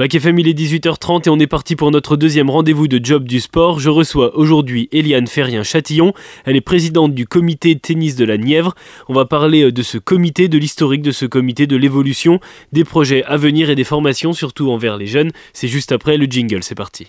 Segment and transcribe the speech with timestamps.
[0.00, 3.24] Bac FM, il est 18h30 et on est parti pour notre deuxième rendez-vous de Job
[3.28, 3.80] du sport.
[3.80, 6.14] Je reçois aujourd'hui Eliane Ferrien-Châtillon.
[6.46, 8.74] Elle est présidente du comité tennis de la Nièvre.
[9.10, 12.40] On va parler euh, de ce comité, de l'historique de ce comité, de l'évolution,
[12.72, 15.32] des projets à venir et des formations, surtout envers les jeunes.
[15.52, 17.08] C'est juste après le jingle, c'est parti.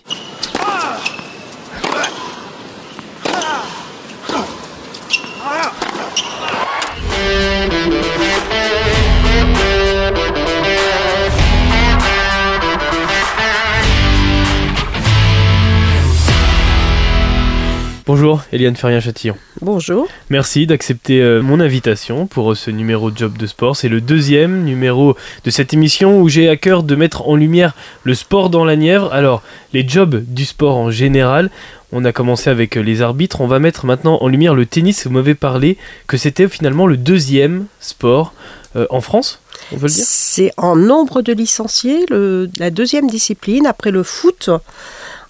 [18.04, 19.36] Bonjour, Eliane Ferrien-Châtillon.
[19.60, 20.08] Bonjour.
[20.28, 23.76] Merci d'accepter euh, mon invitation pour euh, ce numéro de Job de Sport.
[23.76, 27.74] C'est le deuxième numéro de cette émission où j'ai à cœur de mettre en lumière
[28.02, 29.12] le sport dans la Nièvre.
[29.12, 29.42] Alors,
[29.72, 31.48] les jobs du sport en général.
[31.92, 33.40] On a commencé avec euh, les arbitres.
[33.40, 35.06] On va mettre maintenant en lumière le tennis.
[35.06, 38.34] Vous m'avez parlé que c'était finalement le deuxième sport
[38.88, 39.38] en France.
[39.70, 40.04] On peut le dire?
[40.06, 42.06] C'est en nombre de licenciés
[42.56, 44.48] la deuxième discipline après le foot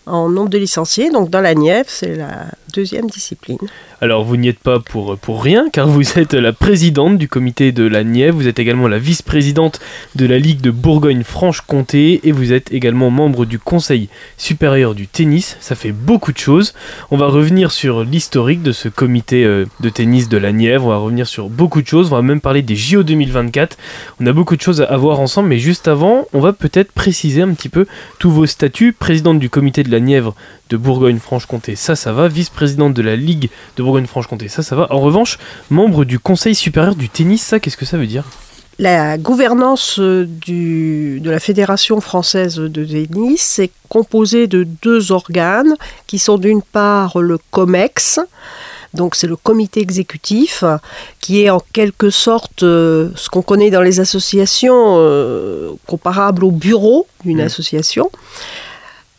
[0.06, 1.10] en nombre de licenciés.
[1.10, 3.58] Donc dans la Nièvre, c'est la deuxième discipline.
[4.00, 7.70] Alors vous n'y êtes pas pour, pour rien, car vous êtes la présidente du comité
[7.70, 9.80] de la Nièvre, vous êtes également la vice-présidente
[10.16, 15.56] de la Ligue de Bourgogne-Franche-Comté, et vous êtes également membre du Conseil supérieur du tennis.
[15.60, 16.74] Ça fait beaucoup de choses.
[17.10, 20.90] On va revenir sur l'historique de ce comité euh, de tennis de la Nièvre, on
[20.90, 23.76] va revenir sur beaucoup de choses, on va même parler des JO 2024.
[24.20, 27.42] On a beaucoup de choses à voir ensemble, mais juste avant, on va peut-être préciser
[27.42, 27.86] un petit peu
[28.18, 28.92] tous vos statuts.
[28.92, 30.34] Présidente du comité de la Nièvre
[30.70, 32.28] de Bourgogne-Franche-Comté, ça, ça va.
[32.28, 34.86] Vice-présidente de la Ligue de Bourgogne-Franche-Comté, ça, ça va.
[34.90, 35.38] En revanche,
[35.70, 38.24] membre du Conseil supérieur du tennis, ça, qu'est-ce que ça veut dire?
[38.78, 45.76] La gouvernance du, de la Fédération française de tennis est composée de deux organes
[46.06, 48.18] qui sont d'une part le COMEX,
[48.94, 50.64] donc c'est le comité exécutif
[51.20, 56.50] qui est en quelque sorte euh, ce qu'on connaît dans les associations euh, comparable au
[56.50, 57.46] bureau d'une mmh.
[57.46, 58.10] association.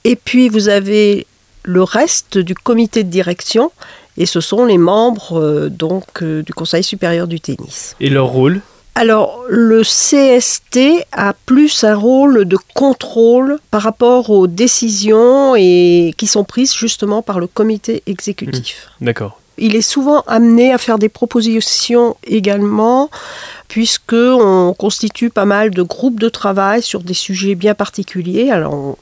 [0.03, 1.25] Et puis vous avez
[1.63, 3.71] le reste du comité de direction
[4.17, 7.95] et ce sont les membres euh, donc euh, du Conseil supérieur du tennis.
[7.99, 8.61] Et leur rôle?
[8.95, 16.27] Alors, le CST a plus un rôle de contrôle par rapport aux décisions et qui
[16.27, 18.89] sont prises justement par le comité exécutif.
[19.01, 19.05] Mmh.
[19.05, 19.39] D'accord.
[19.57, 23.09] Il est souvent amené à faire des propositions également
[23.67, 28.51] puisque on constitue pas mal de groupes de travail sur des sujets bien particuliers.
[28.51, 28.95] Alors on,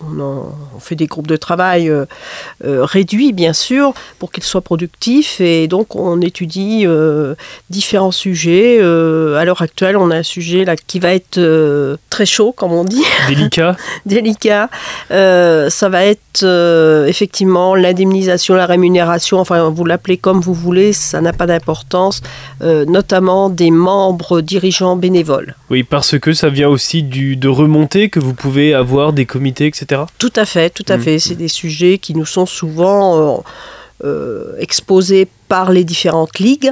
[0.80, 2.06] fait des groupes de travail euh,
[2.66, 7.36] euh, réduits bien sûr pour qu'ils soient productifs et donc on étudie euh,
[7.70, 8.80] différents sujets.
[8.80, 11.40] à l'heure actuelle, on a un sujet là qui va être
[12.10, 13.04] très chaud, comme on dit.
[13.28, 13.76] Délicat.
[14.06, 14.70] Délicat.
[15.10, 16.44] ça va être
[17.08, 19.40] effectivement l'indemnisation, la rémunération.
[19.40, 22.22] Enfin, vous l'appelez comme vous voulez, ça n'a pas d'importance.
[22.62, 25.56] notamment des membres dirigeants bénévoles.
[25.70, 29.68] Oui, parce que ça vient aussi du, de remonter que vous pouvez avoir des comités,
[29.68, 30.02] etc.
[30.18, 31.02] Tout à fait, tout à mm.
[31.02, 31.20] fait.
[31.20, 33.38] C'est des sujets qui nous sont souvent euh,
[34.04, 36.72] euh, exposés par les différentes ligues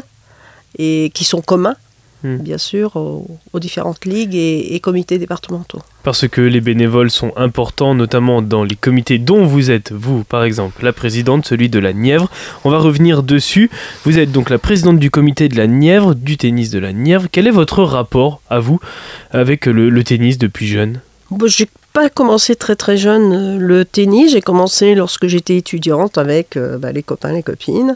[0.78, 1.78] et qui sont communs
[2.22, 2.35] Hmm.
[2.38, 5.80] bien sûr, aux, différentes ligues et, comités départementaux.
[6.03, 10.44] Parce que les bénévoles sont importants, notamment dans les comités dont vous êtes, vous par
[10.44, 12.29] exemple, la présidente, celui de la Nièvre.
[12.66, 13.69] On va revenir dessus.
[14.03, 17.28] Vous êtes donc la présidente du comité de la Nièvre, du tennis de la Nièvre.
[17.31, 18.81] Quel est votre rapport à vous
[19.31, 21.00] avec le, tennis depuis jeune?
[21.94, 24.32] Pas commencé très très jeune euh, le tennis.
[24.32, 27.96] J'ai commencé lorsque j'étais étudiante avec euh, bah, les copains, les copines.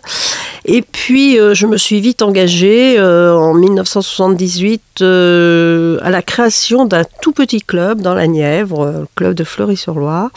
[0.65, 7.33] Et puis euh, je me suis vite engagée en 1978 à la création d'un tout
[7.33, 10.29] petit club dans la Nièvre, le club de Fleury-sur-Loire.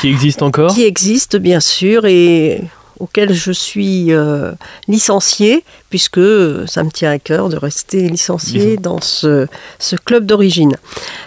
[0.00, 0.74] Qui existe encore?
[0.74, 2.62] Qui existe bien sûr et
[2.98, 4.12] auquel je suis
[4.88, 6.22] licenciée puisque
[6.68, 9.46] ça me tient à cœur de rester licencié dans ce,
[9.78, 10.76] ce club d'origine.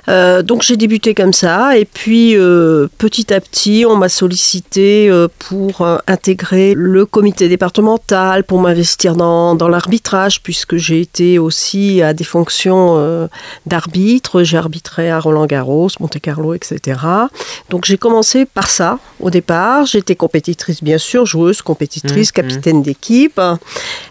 [0.09, 5.07] Euh, donc j'ai débuté comme ça, et puis euh, petit à petit, on m'a sollicité
[5.07, 12.01] euh, pour intégrer le comité départemental, pour m'investir dans, dans l'arbitrage, puisque j'ai été aussi
[12.01, 13.29] à des fonctions
[13.67, 14.41] d'arbitre.
[14.41, 16.99] J'ai arbitré à Roland Garros, Monte Carlo, etc.
[17.69, 19.85] Donc j'ai commencé par ça au départ.
[19.85, 22.47] J'étais compétitrice, bien sûr, joueuse, compétitrice, mmh, mmh.
[22.47, 23.39] capitaine d'équipe.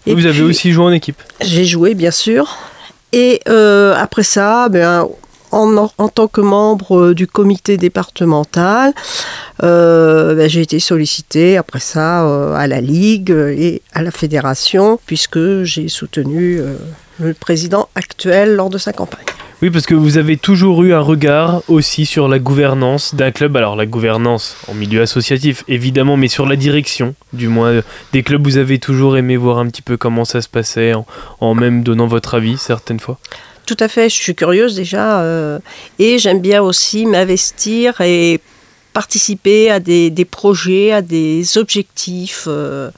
[0.06, 2.56] Et vous avez aussi joué en équipe J'ai joué, bien sûr.
[3.12, 5.06] Et euh, après ça, ben,
[5.52, 8.92] en, en, tant que membre euh, du comité départemental,
[9.62, 15.62] euh, ben, j'ai été sollicité après ça à la Ligue et à la Fédération, puisque
[15.62, 16.60] j'ai soutenu
[17.20, 19.26] le président actuel lors de sa campagne.
[19.64, 23.56] Oui, parce que vous avez toujours eu un regard aussi sur la gouvernance d'un club.
[23.56, 27.80] Alors la gouvernance en milieu associatif, évidemment, mais sur la direction, du moins
[28.12, 28.44] des clubs.
[28.44, 30.92] Vous avez toujours aimé voir un petit peu comment ça se passait,
[31.40, 33.18] en, même donnant votre avis certaines fois.
[33.64, 35.22] Tout à fait, je suis curieuse déjà.
[35.22, 35.58] euh,
[35.98, 38.40] et j'aime bien aussi m'investir et
[38.92, 42.90] participer à des, des projets, à des objectifs, euh,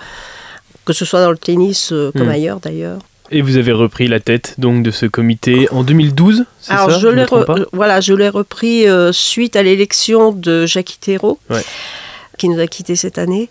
[0.84, 2.30] que ce soit dans le tennis euh, comme Hmm.
[2.30, 2.98] ailleurs d'ailleurs.
[3.30, 6.98] Et vous avez repris la tête donc de ce comité en 2012, c'est Alors ça
[7.00, 11.38] je l'ai re- euh, voilà, je l'ai repris euh, suite à l'élection de Jacques Thérault,
[11.50, 11.62] Ouais.
[12.38, 13.48] qui nous a quittés cette année,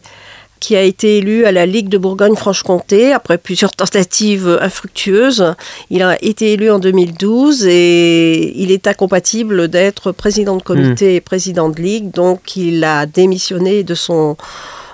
[0.61, 5.53] qui a été élu à la Ligue de Bourgogne-Franche-Comté après plusieurs tentatives infructueuses.
[5.89, 11.21] Il a été élu en 2012 et il est incompatible d'être président de comité et
[11.21, 14.37] président de ligue, donc il a démissionné de son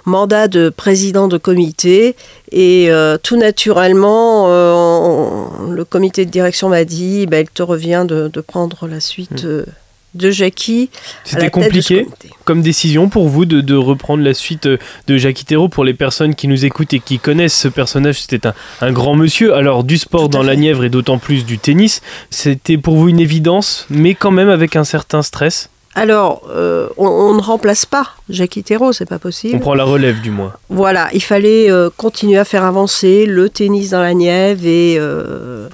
[0.06, 2.16] mandat de président de comité.
[2.52, 7.64] Et euh, tout naturellement euh, on- le comité de direction m'a dit ben, il te
[7.64, 9.66] revient de, de prendre la suite euh,
[10.14, 10.90] de Jackie
[11.24, 12.06] C'était compliqué
[12.44, 16.36] comme décision pour vous de, de reprendre la suite de Jacques Itero pour les personnes
[16.36, 18.20] qui nous écoutent et qui connaissent ce personnage?
[18.22, 19.54] C'était un, un grand monsieur.
[19.56, 20.58] Alors du sport dans la.
[20.58, 24.76] Nièvre et d'autant plus du tennis c'était pour vous une évidence mais quand même avec
[24.76, 25.70] un certain stress?
[25.94, 29.60] Alors, euh, on, on ne remplace pas Jackie Thérault, c'est pas on possible.
[29.60, 33.90] prend la relève du moins Voilà, il fallait euh, continuer à faire avancer le tennis
[33.90, 35.68] dans la Nièvre et euh,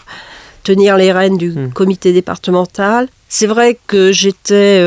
[0.64, 1.70] tenir les rênes du Hmm.
[1.72, 3.08] comité départemental.
[3.30, 4.80] C'est vrai que j'étais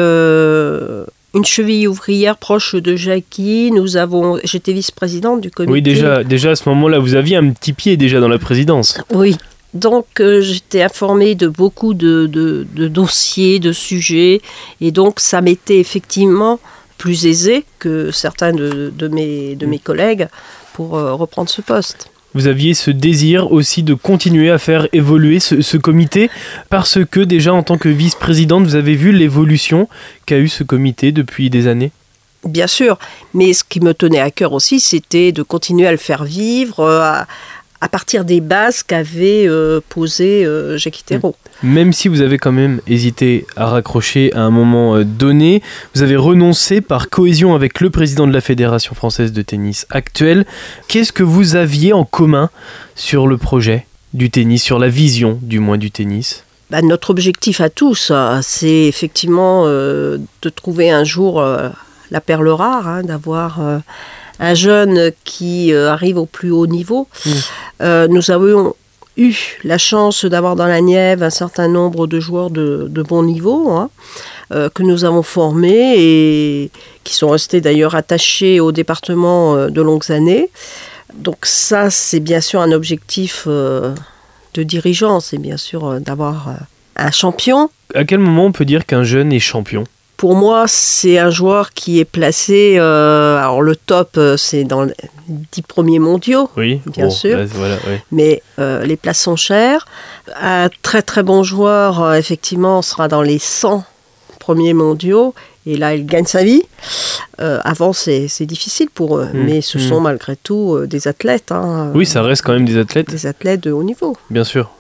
[1.33, 3.71] une cheville ouvrière proche de Jackie.
[3.73, 5.73] Nous avons, j'étais vice-présidente du comité.
[5.73, 8.39] oui déjà, déjà à ce moment là vous aviez un petit pied déjà dans la
[8.39, 9.37] présidence Oui.
[9.75, 14.41] Donc euh, j'étais informée de beaucoup de, de- de dossiers, de sujets,
[14.81, 16.59] et donc ça m'était effectivement
[16.99, 20.29] plus aisé que certains de, de mes, de mes collègues
[20.75, 22.11] pour euh, reprendre ce poste.
[22.35, 26.31] vous aviez ce désir aussi de continuer à faire évoluer ce, ce comité
[26.69, 29.89] parce que déjà en tant que vice-présidente vous avez vu l'évolution
[30.27, 31.91] qu'a eu ce comité depuis des années?
[32.45, 32.99] Bien sûr,
[33.35, 36.81] mais ce qui me tenait à cœur aussi, c'était de continuer à le faire vivre
[36.81, 37.27] euh, à,
[37.81, 41.37] à partir des bases qu'avait euh, posées euh, Jacques Thérault.
[41.63, 45.63] Même si vous avez quand même hésité à raccrocher à un moment euh, donné,
[45.95, 50.47] vous avez renoncé par cohésion avec le président de la Fédération française de tennis actuelle.
[50.89, 52.51] Qu'est-ce que vous aviez en commun
[52.95, 56.45] sur le projet du tennis, sur la vision du moins du tennis?
[56.71, 61.69] Bah, notre objectif à tous, hein, c'est effectivement euh, de trouver un jour euh,
[62.13, 63.59] la perle rare, hein, d'avoir
[64.41, 67.07] un jeune qui euh, arrive au plus haut niveau.
[67.25, 67.31] Mm.
[67.83, 68.75] Euh, nous avons
[69.17, 69.35] eu
[69.65, 73.71] la chance d'avoir dans la Nièvre un certain nombre de joueurs de, de bon niveau
[73.71, 73.91] hein,
[74.53, 76.71] euh, que nous avons formés et
[77.05, 80.51] qui sont restés d'ailleurs attachés au département euh, de longues années.
[81.15, 83.95] Donc ça, c'est bien sûr un objectif euh,
[84.55, 86.53] de dirigeant, c'est bien sûr euh, d'avoir euh,
[86.97, 87.71] un champion.
[87.95, 89.85] À quel moment on peut dire qu'un jeune est champion?
[90.21, 92.77] Pour moi, c'est un joueur qui est placé.
[92.79, 94.93] euh, alors, le top, euh, c'est dans les
[95.29, 97.39] 10 premiers mondiaux, Oui, Bien sûr.
[97.39, 98.03] là, voilà, ouais.
[98.13, 99.87] mais euh, les places sont chères.
[100.39, 103.83] Un très très bon joueur, euh, effectivement, sera dans les 100
[104.39, 105.33] premiers mondiaux.
[105.65, 106.65] Et là, il gagne sa vie.
[107.39, 109.81] Avant, c'est difficile pour eux, Mm, mais ce mm.
[109.89, 111.51] sont malgré tout des athlètes.
[111.51, 113.09] hein, Oui, ça reste quand même des athlètes.
[113.11, 114.17] Des athlètes de haut niveau.
[114.29, 114.71] Bien sûr.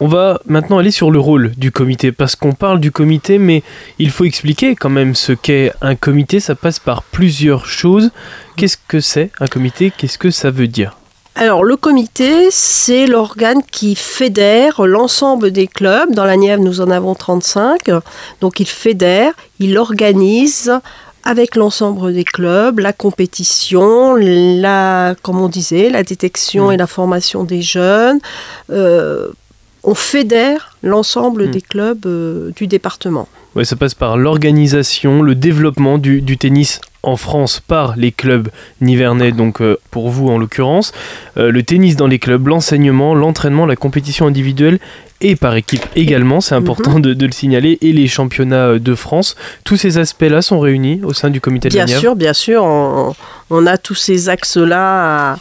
[0.00, 3.62] On va maintenant aller sur le rôle du comité, parce qu'on parle du comité, mais
[3.98, 6.38] il faut expliquer quand même ce qu'est un comité.
[6.38, 8.10] Ça passe par plusieurs choses.
[8.56, 9.92] Qu'est-ce que c'est un comité?
[9.96, 10.96] Qu'est-ce que ça veut dire?
[11.34, 16.12] Alors, le comité, c'est l'organe qui fédère l'ensemble des clubs.
[16.12, 17.90] Dans la Nièvre, nous en avons 35.
[18.40, 20.72] Donc, il fédère, il organise
[21.24, 26.72] avec l'ensemble des clubs la compétition, la, comme on disait, la détection Mm.
[26.72, 28.18] et la formation des jeunes.
[28.70, 29.28] Euh,
[29.90, 31.50] on fédère l'ensemble Mm.
[31.56, 33.26] des clubs euh, du département.
[33.54, 38.48] Ouais, ça passe par l'organisation, le développement du, du tennis en France par les clubs
[38.80, 40.92] nivernais, donc euh, pour vous en l'occurrence,
[41.38, 44.78] Euh, le tennis dans les clubs, l'enseignement, l'entraînement, la compétition individuelle
[45.20, 49.34] et par équipe également, c'est important de, de le signaler, et les championnats de France.
[49.64, 53.14] Tous ces aspects-là sont réunis au sein du comité de Bien sûr, bien sûr, on,
[53.50, 54.84] on a tous ces axes-là
[55.32, 55.36] à,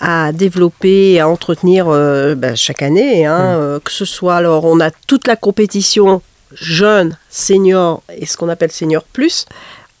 [0.00, 3.26] à développer et à entretenir euh, ben, chaque année.
[3.26, 3.60] hein, Mm.
[3.60, 6.22] euh, que ce soit, alors, on a toute la compétition
[6.54, 9.46] jeune, senior et ce qu'on appelle senior plus.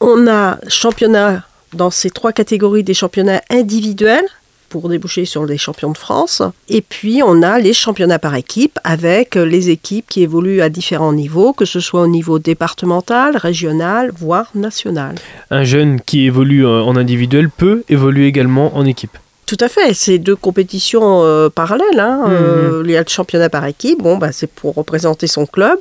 [0.00, 1.42] On a championnat
[1.74, 4.24] dans ces trois catégories des championnats individuels
[4.70, 6.42] pour déboucher sur les champions de France.
[6.68, 11.12] Et puis, on a les championnats par équipe avec les équipes qui évoluent à différents
[11.14, 15.14] niveaux, que ce soit au niveau départemental, régional, voire national.
[15.50, 19.16] Un jeune qui évolue euh, en individuel peut évoluer également en équipe.
[19.48, 21.98] Tout à fait, c'est deux compétitions euh, parallèles.
[21.98, 22.24] Hein.
[22.26, 22.32] Mhm.
[22.34, 25.78] Euh, il y a le championnat par équipe, bon, bah, c'est pour représenter son club.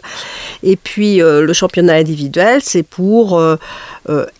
[0.63, 3.37] Et puis euh, le championnat individuel, c'est pour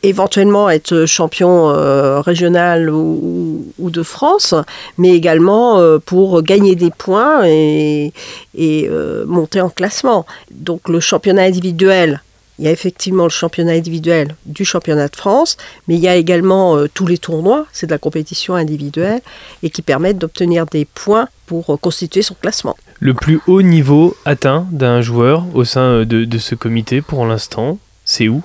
[0.02, 1.74] éventuellement être champion
[2.22, 4.56] régional ou, ou de France,
[4.98, 8.14] mais également pour gagner des points et,
[8.58, 8.90] et
[9.26, 10.26] monter en classement.
[10.52, 12.22] Donc le championnat individuel,
[12.60, 16.16] il y a effectivement le championnat individuel du championnat de France, mais il y a
[16.16, 19.22] également euh, tous les tournois, c'est de la compétition individuelle,
[19.64, 22.78] et qui permettent d'obtenir des points pour euh, constituer son classement.
[23.00, 27.26] Le plus haut niveau atteint d'un joueur au sein euh, de, de ce comité pour
[27.26, 28.42] l'instant, c'est où?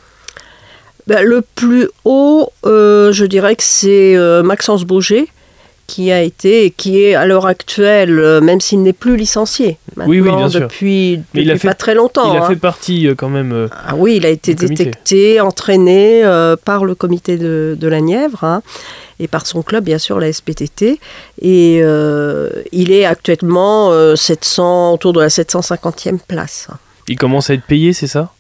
[1.07, 5.29] Ben, le plus haut, euh, je dirais que c'est Maxence Bauger,
[5.93, 9.77] qui a été, et qui est à l'heure actuelle, euh, même s'il n'est plus licencié,
[9.99, 10.61] Oui, oui, maintenant, bien sûr.
[10.61, 12.33] depuis, Mais il a depuis fait- pas très longtemps.
[12.33, 12.49] Il a hein.
[12.49, 13.53] fait partie euh, quand même.
[13.53, 18.01] euh, Ah oui, il a été détecté, entraîné euh, par le comité de, de la
[18.01, 18.63] Nièvre hein,
[19.21, 20.99] et par son club, bien sûr, la SPTT.
[21.43, 26.69] Et euh, il est actuellement euh, 700, autour de la 750e place.
[27.09, 28.33] il commence à être payé, c'est ça?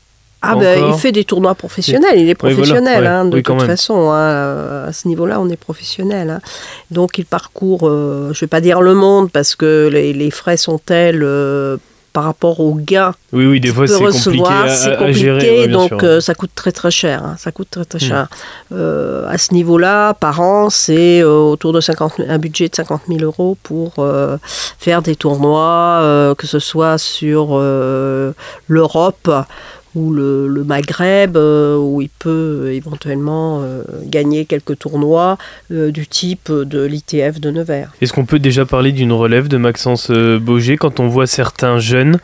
[0.44, 3.42] Ah ben, il fait des tournois professionnels, il est Oui, voilà, professionnel hein, de Oui,
[3.44, 3.66] toute même.
[3.66, 4.10] façon.
[4.10, 6.30] hein, euh, à ce niveau-là, on est professionnel.
[6.30, 6.40] hein.
[6.90, 10.30] Donc il parcourt, euh, je ne vais pas dire le monde parce que les, les
[10.32, 11.76] frais sont tels euh,
[12.12, 14.96] par rapport aux gains Oui, oui, des fois c'est compliqué recevoir, à, c'est à- à
[14.96, 15.60] compliqué, gérer.
[15.60, 17.22] ouais, donc euh, ça coûte très très cher.
[17.24, 18.08] hein, ça coûte très très Hmm.
[18.08, 18.28] cher.
[18.72, 22.74] Euh, à ce niveau-là, par an, c'est euh, autour de 50, 000 un budget de
[22.74, 23.94] 50 000 euros pour
[24.78, 27.58] faire des tournois, que ce soit sur
[28.68, 29.30] l'Europe
[29.94, 35.36] ou le, le Maghreb, euh, où il peut éventuellement euh, gagner quelques tournois
[35.70, 37.92] euh, du type de l'ITF de Nevers.
[38.00, 41.78] Est-ce qu'on peut déjà parler d'une relève de Maxence euh, Bauger quand on voit certains
[41.78, 42.18] jeunes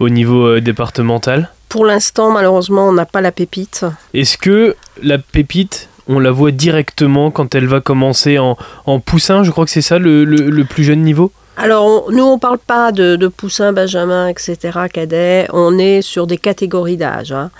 [0.00, 1.50] au niveau euh, départemental?
[1.68, 3.84] Pour l'instant, malheureusement, on n'a pas la pépite.
[4.14, 9.42] Est-ce que la pépite, on la voit directement quand elle va commencer en, en poussin?
[9.44, 11.32] Je crois que c'est ça le, le- le plus jeune niveau?
[11.56, 14.56] Alors, on- nous, on parle pas de, de poussins, benjamin, etc.,
[14.92, 15.46] cadet.
[15.52, 17.32] On est sur des catégories d'âge.
[17.32, 17.50] hein.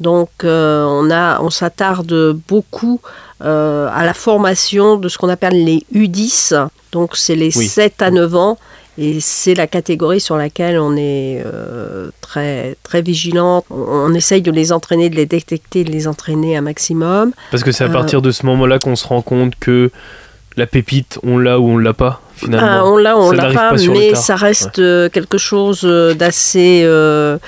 [0.00, 3.00] Donc, euh, on, a, on s'attarde beaucoup
[3.44, 6.54] euh, à la formation de ce qu'on appelle les U10.
[6.92, 7.66] Donc, c'est les Oui.
[7.68, 8.58] 7 à 9 ans.
[8.98, 13.64] Et c'est la catégorie sur laquelle on est euh, très, très vigilant.
[13.70, 13.76] On,
[14.10, 17.32] on essaye de les entraîner, de les détecter, de les entraîner un maximum.
[17.50, 19.90] Parce que c'est à partir de ce moment-là qu'on se rend compte que
[20.58, 22.20] la pépite, on l'a ou on l'a pas,
[22.52, 27.38] Ah, on l'a, on l'a pas, mais ça reste euh, quelque chose euh, d'assez euh,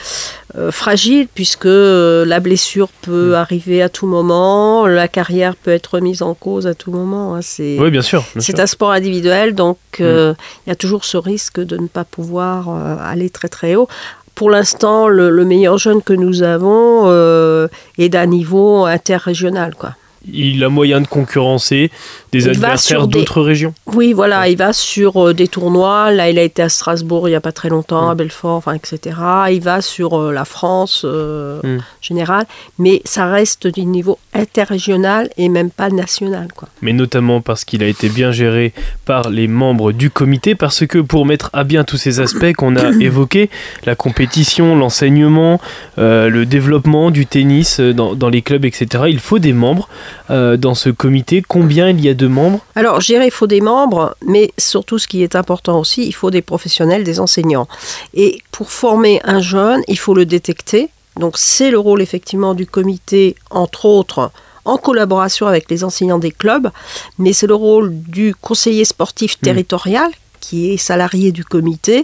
[0.56, 3.34] euh, fragile puisque la blessure peut Mm.
[3.34, 7.34] arriver à tout moment, la carrière peut être remise en cause à tout moment.
[7.34, 8.24] hein, c'est Oui, bien sûr.
[8.38, 10.34] c'est un sport individuel, donc euh,
[10.66, 12.68] il y a toujours ce risque de ne pas pouvoir
[13.02, 13.88] aller très très haut.
[14.34, 19.94] Pour l'instant, le, le meilleur jeune que nous avons euh, est d'un niveau interrégional, quoi.
[20.32, 21.90] Il a moyen de concurrencer
[22.38, 23.74] des adversaires des- d'autres régions.
[23.86, 26.10] Oui, voilà, il va sur euh, des tournois.
[26.10, 28.10] Là, il a été à Strasbourg il n'y a pas très longtemps, Mm.
[28.10, 29.16] à Belfort, enfin, etc.
[29.52, 31.78] Il va sur euh, la France euh, Mm.
[32.00, 32.46] générale,
[32.78, 36.68] mais ça reste du niveau interrégional et même pas national, quoi.
[36.82, 38.72] mais notamment parce qu'il a été bien géré
[39.04, 42.76] par les membres du comité, parce que pour mettre à bien tous ces aspects qu'on
[42.76, 43.50] a évoqués,
[43.84, 45.60] la compétition, l'enseignement,
[45.98, 49.88] euh, le développement du tennis dans, dans les clubs, etc., il faut des membres
[50.30, 51.42] euh, dans ce comité.
[51.46, 54.98] Combien il y a de membres Alors, je dirais, il faut des membres, mais surtout,
[54.98, 57.68] ce qui est important aussi, il faut des professionnels, des enseignants.
[58.14, 60.90] Et pour former un jeune, il faut le détecter.
[61.18, 64.30] Donc, c'est le rôle effectivement du comité, entre autres,
[64.64, 66.70] en collaboration avec les enseignants des clubs,
[67.18, 70.10] mais c'est le rôle du conseiller sportif territorial
[70.44, 71.96] qui est salarié du comité,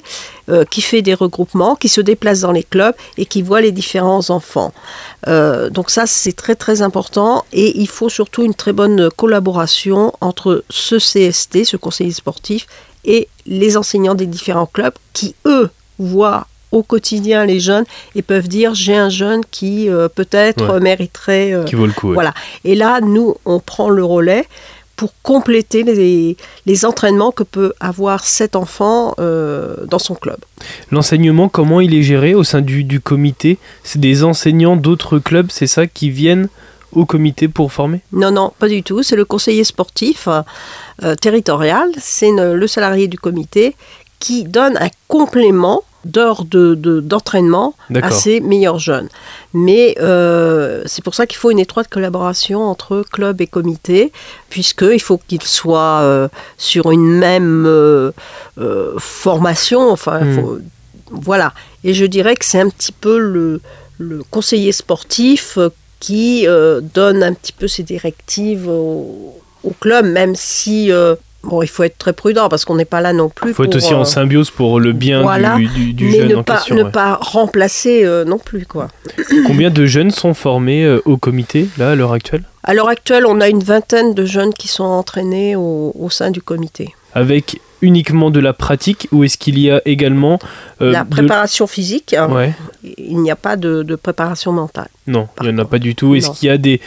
[0.49, 3.73] euh, qui fait des regroupements, qui se déplace dans les clubs et qui voit les
[3.73, 4.73] différents enfants.
[5.29, 10.13] Euh, donc ça, c'est très très important et il faut surtout une très bonne collaboration
[10.21, 12.67] entre ce CST, ce conseiller sportif,
[13.05, 18.47] et les enseignants des différents clubs qui, eux, voient au quotidien les jeunes et peuvent
[18.47, 20.81] dire j'ai un jeune qui euh, peut-être Ouais.
[20.81, 21.53] mériterait...
[21.53, 22.15] euh, qui vaut le coup ouais.
[22.15, 22.33] voilà.
[22.65, 24.47] Et là, nous, on prend le relais
[25.01, 30.37] pour compléter les, les entraînements que peut avoir cet enfant euh, dans son club.
[30.91, 33.57] L'enseignement, comment il est géré au sein du, du comité?
[33.83, 36.49] C'est des enseignants d'autres clubs, c'est ça, qui viennent
[36.93, 38.01] au comité pour former?
[38.13, 39.03] Non, non, pas du tout.
[39.03, 43.77] C'est le conseiller sportif euh, territorial, c'est le salarié du comité
[44.19, 49.09] qui donne un complément d'heures de- de- d'entraînement à ses meilleurs jeunes.
[49.53, 54.13] Mais euh, c'est pour ça qu'il faut une étroite collaboration entre club et comité,
[54.49, 58.13] puisqu'il faut qu'ils soient euh, sur une même euh,
[58.99, 59.91] formation.
[59.91, 60.35] Enfin, Hmm.
[60.35, 60.59] faut-
[61.11, 61.53] voilà.
[61.85, 63.61] Et je dirais que c'est un petit peu le,
[63.99, 65.59] le conseiller sportif
[65.99, 66.47] qui
[66.95, 70.91] donne un petit peu ses directives au, au club, même si
[71.43, 73.51] Bon, il faut être très prudent parce qu'on n'est pas là non plus.
[73.51, 76.05] Il faut pour, être aussi en euh, symbiose pour le bien voilà, du, du, du
[76.05, 76.75] mais jeune ne en pas, question.
[76.77, 76.91] ne ouais.
[76.91, 78.89] pas remplacer euh, non plus, quoi.
[79.47, 82.43] Combien de jeunes sont formés euh, au comité, là, à l'heure actuelle?
[82.63, 86.31] À l'heure actuelle, on a une vingtaine de jeunes qui sont entraînés au, au sein
[86.31, 86.95] du comité.
[87.15, 90.39] Avec uniquement de la pratique ou est-ce qu'il y a également
[90.79, 92.53] La de- préparation physique, hein, Ouais,
[92.99, 94.89] il n'y a pas de, de préparation mentale.
[95.07, 96.15] non, il n'y en a pas du tout.
[96.15, 96.83] Est-ce qu'il y a des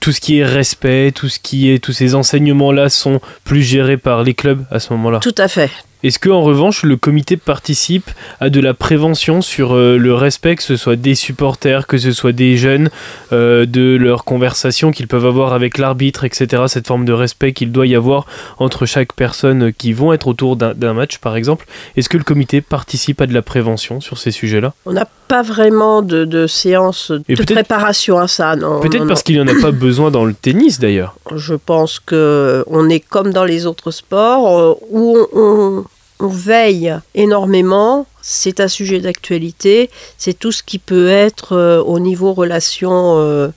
[0.00, 3.62] tout ce qui est respect, tout ce qui est tous ces enseignements là sont plus
[3.62, 5.20] gérés par les clubs à ce moment-là.
[5.20, 5.70] Tout à fait.
[6.04, 10.54] Est-ce que en revanche le comité participe à de la prévention sur euh, le respect,
[10.54, 12.90] que ce soit des supporters, que ce soit des jeunes,
[13.32, 16.64] euh, de leurs conversations qu'ils peuvent avoir avec l'arbitre, etc.
[16.68, 18.26] Cette forme de respect qu'il doit y avoir
[18.58, 21.66] entre chaque personne qui vont être autour d'un match, par exemple?
[21.96, 24.74] Est-ce que le comité participe à de la prévention sur ces sujets-là?
[24.86, 28.56] On n'a pas vraiment de, de séance Et de préparation à ça.
[28.56, 31.16] Non, Peut-être parce qu'il n'y en a pas besoin dans le tennis d'ailleurs.
[31.34, 35.38] Je pense que on est comme dans les autres sports euh, où on,
[35.80, 35.84] on-
[36.20, 38.06] on veille énormément.
[38.22, 39.90] C'est un sujet d'actualité.
[40.18, 43.48] C'est tout ce qui peut être euh, au niveau relations euh,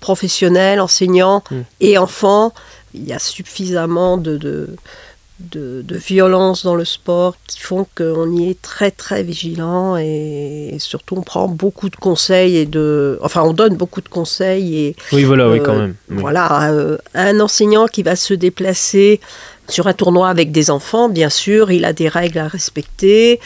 [0.00, 1.60] professionnelles, enseignants Mm.
[1.80, 2.52] et enfants.
[2.94, 4.68] Il y a suffisamment de, de,
[5.38, 10.76] de, de violence dans le sport qui font qu'on y est très très vigilant et,
[10.78, 14.96] surtout on prend beaucoup de conseils et de enfin on donne beaucoup de conseils et
[15.12, 15.94] Oui, voilà, oui, Euh, quand même.
[16.10, 16.16] Oui.
[16.20, 19.20] voilà euh, un enseignant qui va se déplacer
[19.68, 23.38] sur un tournoi avec des enfants bien sûr il a des règles à respecter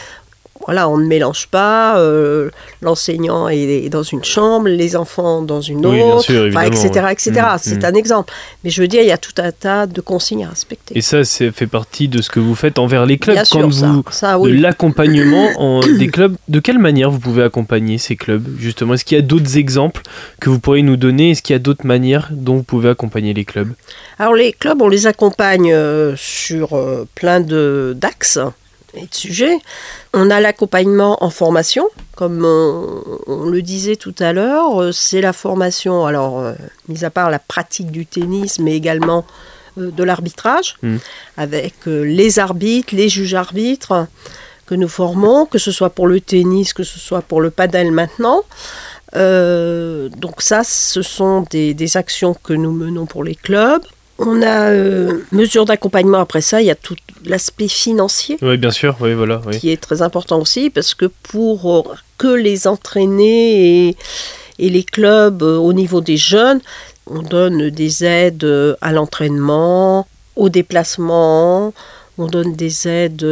[0.65, 1.97] voilà, on ne mélange pas.
[1.99, 2.49] euh,
[2.81, 7.07] L'enseignant est dans une chambre, les enfants dans une Oui, bien autre, sûr, enfin, évidemment,
[7.09, 7.29] etc.
[7.31, 7.31] etc.
[7.53, 7.85] Mm, C'est mm.
[7.85, 8.33] un exemple.
[8.63, 10.97] Mais je veux dire, il y a tout un tas de consignes à respecter.
[10.97, 13.59] Et ça, c'est fait partie de ce que vous faites envers les clubs Bien quand
[13.71, 14.57] sûr, ça, vous ça, oui.
[14.59, 16.35] l'accompagnement en- des clubs.
[16.47, 20.01] De quelle manière vous pouvez accompagner ces clubs Justement, est-ce qu'il y a d'autres exemples
[20.39, 21.31] que vous pourriez nous donner?
[21.31, 23.71] Est-ce qu'il y a d'autres manières dont vous pouvez accompagner les clubs?
[24.19, 28.39] Alors les clubs, on les accompagne euh, sur euh, plein de d'axes
[28.93, 29.57] et de sujets.
[30.13, 35.21] On a l'accompagnement en formation, comme on, on le disait tout à l'heure, euh, c'est
[35.21, 36.53] la formation, alors euh,
[36.87, 39.25] mis à part la pratique du tennis, mais également
[39.77, 40.97] euh, de l'arbitrage, Mm.
[41.37, 44.07] avec les arbitres, les juges arbitres
[44.65, 47.91] que nous formons, que ce soit pour le tennis, que ce soit pour le padel
[47.91, 48.43] maintenant.
[49.15, 53.83] Euh, donc ça, ce sont des, des actions que nous menons pour les clubs.
[54.17, 58.71] On a euh, mesures d'accompagnement après ça, il y a tout l'aspect financier Oui, bien
[58.71, 59.41] sûr, oui, voilà.
[59.45, 59.57] Oui.
[59.59, 61.83] qui est très important aussi parce que pour euh,
[62.17, 63.97] que les entraînés et,
[64.59, 66.61] et les clubs euh, au niveau des jeunes,
[67.07, 71.73] on donne des aides euh, à l'entraînement, au déplacement,
[72.17, 73.25] on donne des aides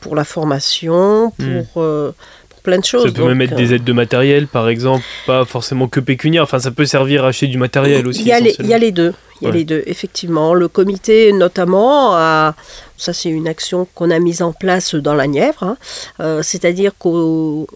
[0.00, 1.62] pour la formation, pour, Hmm.
[1.76, 2.14] euh, pour
[2.60, 3.04] plein de choses.
[3.06, 6.42] Ça peut même être des euh, aides de matériel, par exemple, pas forcément que pécuniaire.
[6.42, 8.20] Enfin, ça peut servir à acheter du matériel aussi.
[8.22, 8.78] Il y a, les, il y a essentiellement.
[8.86, 9.14] les deux.
[9.40, 9.56] Il y a Ouais.
[9.58, 10.52] les deux, effectivement.
[10.52, 12.54] Le comité, notamment, a,
[12.98, 15.76] ça c'est une action qu'on a mise en place dans la Nièvre, hein.
[16.20, 17.66] Euh, c'est-à-dire qu'on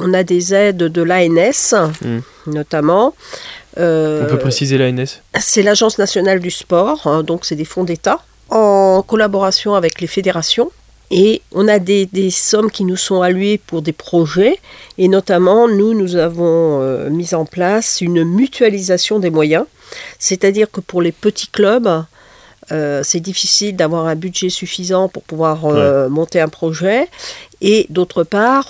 [0.00, 2.18] on a des aides de l'ANS, Mm.
[2.48, 3.14] notamment.
[3.78, 7.84] Euh, On peut préciser l'ANS c'est l'Agence nationale du sport, hein, donc c'est des fonds
[7.84, 8.18] d'État,
[8.50, 10.70] en collaboration avec les fédérations.
[11.14, 14.58] Et on a des, des sommes qui nous sont allouées pour des projets.
[14.96, 19.66] Et notamment, nous, nous avons euh, mis en place une mutualisation des moyens.
[20.18, 22.04] C'est-à-dire que pour les petits clubs,
[22.72, 27.08] euh, c'est difficile d'avoir un budget suffisant pour pouvoir euh, monter un projet.
[27.60, 28.68] Et d'autre part,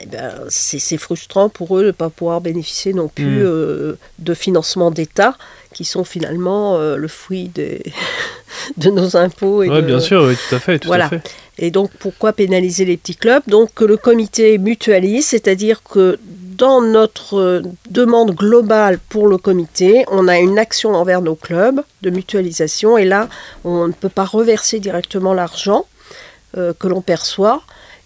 [0.00, 3.46] eh ben, c'est frustrant pour eux de ne pas pouvoir bénéficier non plus Mm.
[3.46, 5.36] euh, de financements d'État
[5.74, 7.82] qui sont finalement euh, le fruit des
[8.76, 9.58] de nos impôts.
[9.60, 10.78] Oui, de- bien sûr, oui, tout à fait.
[10.78, 11.06] Tout Voilà.
[11.06, 11.22] à fait.
[11.58, 13.42] Et donc, pourquoi pénaliser les petits clubs?
[13.46, 16.18] Donc, que le comité mutualise, c'est-à-dire que
[16.56, 21.82] dans notre euh, demande globale pour le comité, on a une action envers nos clubs
[22.02, 22.96] de mutualisation.
[22.98, 23.28] Et là,
[23.64, 25.86] on ne peut pas reverser directement l'argent
[26.56, 27.62] euh, que l'on perçoit.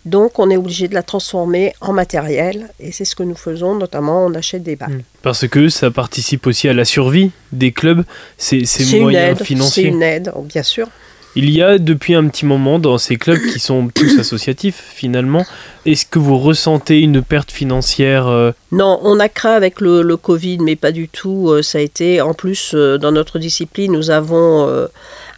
[0.07, 2.69] Donc, on est obligé de la transformer en matériel.
[2.79, 5.03] Et c'est ce que nous faisons, notamment, on achète des balles.
[5.23, 8.05] Parce que ça participe aussi à la survie des clubs,
[8.39, 9.85] ces, ces moyens aide, c'est financiers.
[9.89, 10.87] une aide, bien sûr.
[11.35, 15.45] Il y a depuis un petit moment dans ces clubs qui sont tous associatifs finalement,
[15.85, 20.17] est-ce que vous ressentez une perte financière euh, Non, on a craint avec le, le
[20.17, 21.51] Covid, mais pas du tout.
[21.51, 24.67] Euh, Ça a été, en plus, euh, dans notre discipline, nous avons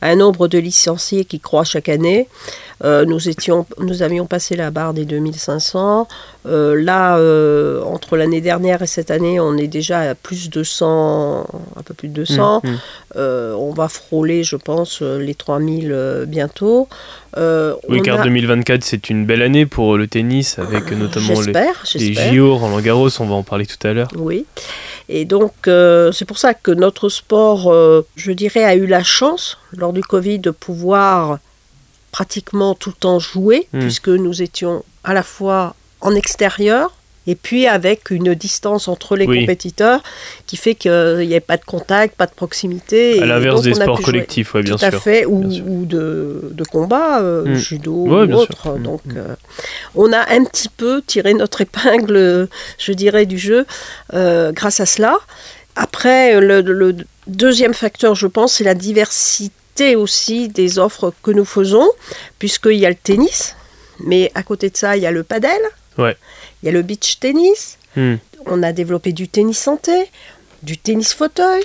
[0.03, 2.29] un nombre de licenciés qui croît chaque année.
[2.85, 6.07] Euh, nous, étions, nous avions passé la barre des 2500.
[6.47, 10.63] Euh, là, euh, entre l'année dernière et cette année, on est déjà à plus de
[10.63, 12.61] 100, un peu plus de 200.
[12.63, 12.79] hum, hum.
[13.17, 16.89] Euh, on va frôler, je pense, les 3000 euh, bientôt.
[17.37, 21.53] Euh, Oui, car a- 2024 c'est une belle année pour le tennis avec notamment les,
[21.95, 22.15] les.
[22.15, 24.09] JO, Roland Garros, on va en parler tout à l'heure.
[24.17, 24.47] Oui.
[25.11, 29.03] Et donc, euh, c'est pour ça que notre sport, euh, je dirais, a eu la
[29.03, 31.39] chance lors du Covid, de pouvoir
[32.13, 33.81] pratiquement tout le temps jouer, Mm.
[33.81, 36.93] puisque nous étions à la fois en extérieur
[37.31, 39.41] et puis avec une distance entre les Oui.
[39.41, 40.03] compétiteurs
[40.47, 43.23] qui fait qu'il n'y avait pas de contact, pas de proximité.
[43.23, 45.03] À l'inverse des sports collectifs, ouais, bien Tout à sûr.
[45.03, 47.55] fait, ou, de, de combat, euh, Mm.
[47.55, 48.63] judo Ouais, ou autre.
[48.63, 48.79] sûr.
[48.79, 49.13] Mm, Donc, mm.
[49.19, 49.35] euh,
[49.95, 53.67] on a un petit peu tiré notre épingle, je dirais, du jeu
[54.15, 55.19] euh, grâce à cela.
[55.77, 61.45] Après, le, le deuxième facteur, je pense, c'est la diversité aussi des offres que nous
[61.45, 61.89] faisons,
[62.39, 63.55] puisqu'il y a le tennis,
[64.01, 65.61] mais à côté de ça, il y a le padel,
[65.99, 66.17] Ouais.
[66.63, 68.17] Il y a le beach tennis, Hmm.
[68.47, 69.93] on a développé du tennis santé,
[70.63, 71.63] du tennis fauteuil.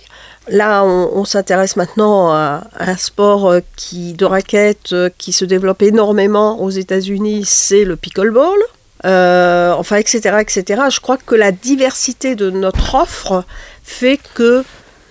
[0.47, 5.31] Là, on, on s'intéresse maintenant à, à un sport euh, qui, de raquette euh, qui
[5.33, 8.57] se développe énormément aux États-Unis, c'est le pickleball.
[9.05, 10.83] Euh, enfin, etc., etc.
[10.89, 13.43] Je crois que la diversité de notre offre
[13.83, 14.63] fait que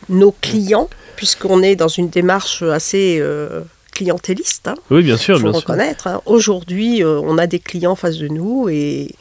[0.09, 3.61] nos clients, puisqu'on est dans une démarche assez euh,
[3.93, 6.07] clientéliste, hein, Oui, bien sûr, faut bien reconnaître.
[6.07, 6.23] hein.
[6.27, 9.15] Aujourd'hui, euh, on a des clients en face de nous et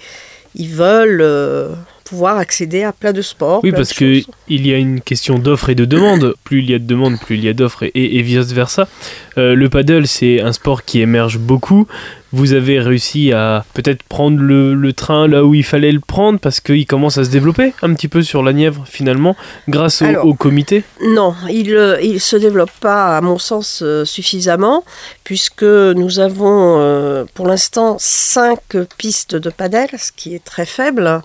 [0.56, 1.70] ils veulent euh,
[2.12, 3.62] pouvoir accéder à plein de sports.
[3.63, 4.28] Oui, parce de que choses.
[4.50, 6.36] il y a une question d'offre et de demande.
[6.43, 8.89] plus il y a de demande, plus il y a d'offres et, et vice versa.
[9.38, 11.88] Euh, le paddle, c'est un sport qui émerge beaucoup.
[12.34, 16.38] Vous avez réussi à peut-être prendre le, le train là où il fallait le prendre
[16.38, 19.38] parce qu'il commence à se développer un petit peu sur la Nièvre finalement,
[19.69, 20.84] grâce au, Alors, au comité.
[21.06, 24.84] Non, il ne se développe pas, à mon sens, euh, suffisamment,
[25.24, 31.21] puisque nous avons euh, pour l'instant cinq pistes de padel, ce qui est très faible.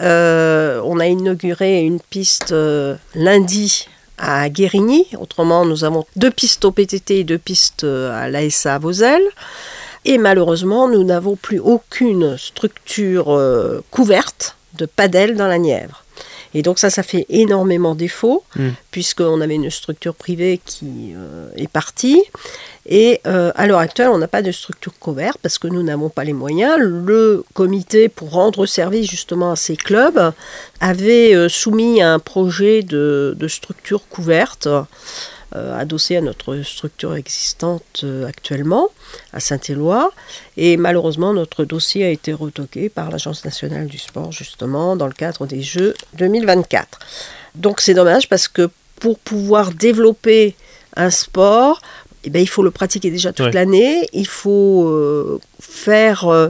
[0.00, 5.06] Euh, on a inauguré une piste euh, lundi à Guérigny.
[5.18, 9.22] Autrement, nous avons deux pistes au PTT et deux pistes euh, à l'ASA à Vosel.
[10.04, 13.40] Et malheureusement, nous n'avons plus aucune structure
[13.90, 16.03] couverte de padel dans la Nièvre.
[16.54, 18.68] Et donc ça, ça fait énormément défaut, Mm.
[18.90, 22.22] puisqu'on avait une structure privée qui euh, est partie.
[22.86, 26.10] Et euh, à l'heure actuelle, on n'a pas de structure couverte parce que nous n'avons
[26.10, 26.76] pas les moyens.
[26.78, 30.32] Le comité, pour rendre service justement à ces clubs,
[30.80, 34.68] avait euh, soumis un projet de, de structure couverte
[35.78, 38.88] adossé à notre structure existante euh, actuellement
[39.32, 40.12] à Saint-Éloi.
[40.56, 45.12] Et malheureusement, notre dossier a été retoqué par l'Agence nationale du sport, justement, dans le
[45.12, 46.98] cadre des Jeux 2024.
[47.54, 48.68] Donc c'est dommage parce que
[49.00, 50.54] pour pouvoir développer
[50.96, 51.80] un sport,
[52.24, 53.52] eh ben, il faut le pratiquer déjà toute Ouais.
[53.52, 54.08] l'année.
[54.12, 56.48] Il faut euh, faire, euh,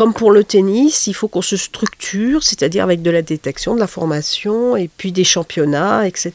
[0.00, 3.80] comme pour le tennis, il faut qu'on se structure, c'est-à-dire avec de la détection, de
[3.80, 6.32] la formation, et puis des championnats, etc.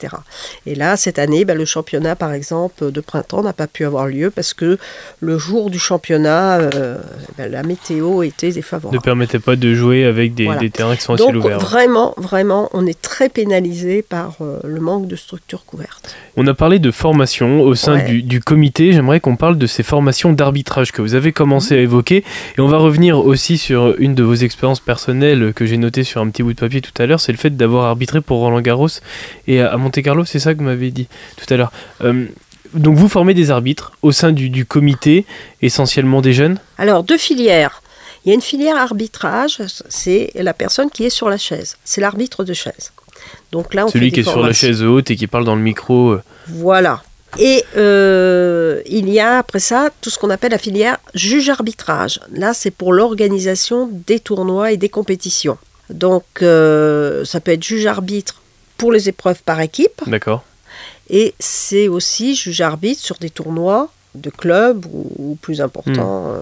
[0.68, 4.06] Et là, cette année, ben, le championnat, par exemple, de printemps n'a pas pu avoir
[4.06, 4.78] lieu parce que
[5.20, 6.98] le jour du championnat, euh,
[7.40, 9.02] ben, la météo était Ne défavorable.
[9.02, 10.60] permettait pas de jouer avec des, Voilà.
[10.60, 11.58] des terrains qui sont à ciel Donc ouvert.
[11.60, 16.16] vraiment, vraiment, on est très pénalisé par euh, le manque de structure couverte.
[16.38, 18.04] On a parlé de formation au sein Ouais.
[18.06, 18.92] du, du comité.
[18.94, 22.24] J'aimerais qu'on parle de ces formations d'arbitrage que vous avez commencé à évoquer.
[22.58, 26.22] Et on va revenir aussi sur une de vos expériences personnelles que j'ai notées sur
[26.22, 27.20] un petit bout de papier tout à l'heure.
[27.20, 28.90] C'est le fait d'avoir arbitré pour Roland Garros
[29.48, 30.26] et à à Monte Carlo.
[30.26, 31.72] C'est ça que vous m'avez dit tout à l'heure.
[32.02, 32.26] Euh,
[32.74, 35.26] donc vous formez des arbitres au sein du, du comité,
[35.62, 36.60] essentiellement des jeunes?
[36.78, 37.82] Alors, deux filières.
[38.26, 41.78] Il y a une filière arbitrage, c'est la personne qui est sur la chaise.
[41.84, 42.92] C'est l'arbitre de chaise.
[43.52, 45.62] Donc là, on Celui qui est sur la chaise haute et qui parle dans le
[45.62, 46.12] micro.
[46.14, 47.04] euh, Voilà.
[47.38, 52.20] Et euh, il y a après ça tout ce qu'on appelle la filière juge-arbitrage.
[52.32, 55.58] Là, c'est pour l'organisation des tournois et des compétitions.
[55.90, 58.42] Donc, euh, ça peut être juge-arbitre
[58.78, 60.44] pour les épreuves par équipe, D'accord.
[61.10, 66.32] et c'est aussi juge-arbitre sur des tournois de clubs ou, ou plus importants.
[66.34, 66.40] euh.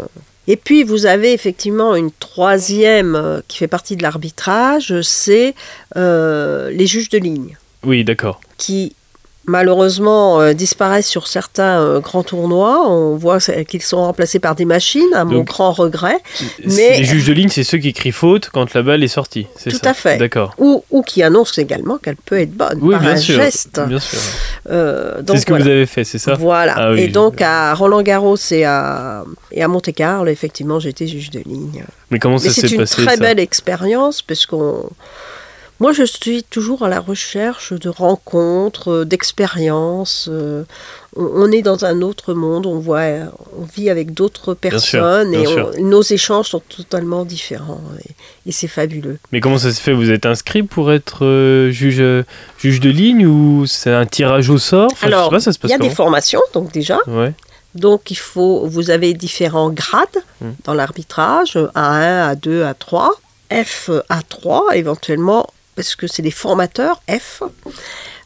[0.48, 5.56] Et puis, vous avez effectivement une troisième qui fait partie de l'arbitrage, c'est
[5.96, 8.42] euh, les juges de ligne Oui, d'accord.
[8.58, 8.96] qui
[9.46, 12.88] malheureusement euh, disparaissent sur certains euh, grands tournois.
[12.90, 16.18] On voit qu'ils sont remplacés par des machines, à mon Donc, grand regret,
[16.66, 16.98] Mais...
[16.98, 19.48] Les juges de ligne, c'est ceux qui crient faute quand la balle est sortie.
[19.58, 20.18] c'est Tout ça à fait.
[20.18, 20.54] D'accord.
[20.58, 23.36] ou, ou qui annoncent également qu'elle peut être bonne Oui, par bien un sûr.
[23.36, 23.82] geste.
[23.88, 24.20] Bien sûr.
[24.70, 25.66] Euh, C'est ce que voilà.
[25.66, 26.74] vous avez fait, c'est ça Voilà.
[26.78, 31.08] Ah oui, et donc à Roland Garros et à, et à Monte Carlo, effectivement, j'étais
[31.08, 31.84] juge de ligne.
[32.12, 34.90] Mais comment ça c'est s'est une passé très ça belle expérience parce qu'on.
[35.84, 40.30] Moi, je suis toujours à la recherche de rencontres, euh, d'expériences.
[40.32, 40.64] euh,
[41.18, 43.02] On, est dans un autre monde, on voit,
[43.60, 48.52] on vit avec d'autres personnes bien et on- nos échanges sont totalement différents et, et
[48.54, 49.20] c'est fabuleux.
[49.34, 49.92] Mais comment ça se fait?
[49.92, 52.02] Vous êtes inscrit pour être euh, juge,
[52.58, 54.88] juge de ligne ou c'est un tirage au sort?
[54.94, 56.98] Enfin, je Alors, sais pas, ça se Il y a des formations, donc déjà.
[57.08, 57.34] Ouais.
[57.76, 60.08] Donc, il faut, vous avez différents grades
[60.40, 60.46] Mm.
[60.64, 63.10] dans dans l'arbitrage, A1, A2, A3,
[63.52, 67.44] F, A3 éventuellement, parce que c'est des formateurs F.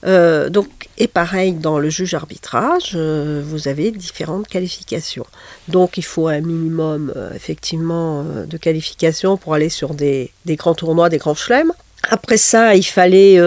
[0.06, 5.26] Euh, donc, et pareil, dans le juge arbitrage, euh, vous avez différentes qualifications.
[5.68, 10.76] Donc, il faut un minimum, euh, effectivement, de qualifications pour aller sur des, des grands
[10.76, 11.74] tournois, des grands chelems.
[12.10, 13.40] Après ça, il fallait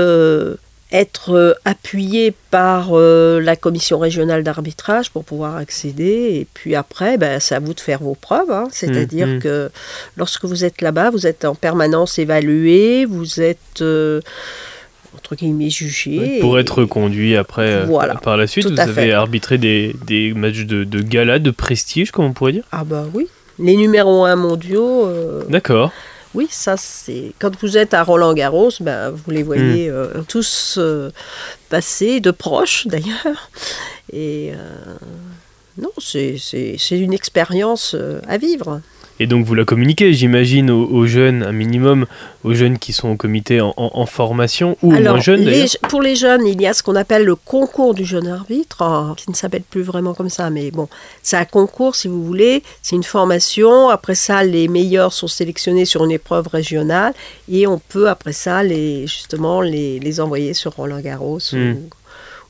[0.92, 6.30] être euh, appuyé par euh, la commission régionale d'arbitrage pour pouvoir accéder.
[6.34, 8.50] Et puis après, ben, c'est à vous de faire vos preuves.
[8.50, 8.68] hein.
[8.72, 9.38] C'est-à-dire Mhm.
[9.40, 9.70] que
[10.16, 14.20] lorsque vous êtes là-bas, vous êtes en permanence évalué, vous êtes, euh,
[15.16, 16.38] entre guillemets, jugé.
[16.40, 19.12] Pour et- être conduit après, Voilà, par la suite, vous avez fait.
[19.12, 22.64] arbitré des, des matchs de, de gala, de prestige, comme on pourrait dire?
[22.72, 23.28] Ah bah oui.
[23.58, 25.92] Les numéros 1 mondiaux, euh, D'accord.
[26.34, 27.32] Oui, ça c'est...
[27.38, 29.94] Quand vous êtes à Roland Garros, ben, vous les voyez Hmm.
[29.94, 31.10] euh, tous euh,
[31.68, 33.50] passer, de proches d'ailleurs.
[34.12, 34.96] Et euh,
[35.78, 37.96] non, c'est, c'est, c'est une expérience
[38.28, 38.80] à vivre.
[39.22, 42.06] Et donc vous la communiquez, j'imagine, aux, aux jeunes, un minimum,
[42.42, 45.66] aux jeunes qui sont au comité en, en- en formation, ou Alors, moins jeunes les-
[45.90, 49.14] pour les jeunes, il y a ce qu'on appelle le concours du jeune arbitre, euh,
[49.16, 50.88] qui ne s'appelle plus vraiment comme ça, mais bon,
[51.22, 53.90] c'est un concours si vous voulez, c'est une formation.
[53.90, 57.12] Après ça, les meilleurs sont sélectionnés sur une épreuve régionale
[57.50, 61.72] et on peut après ça les justement les, les envoyer sur Roland Garros Hmm.
[61.72, 61.90] ou,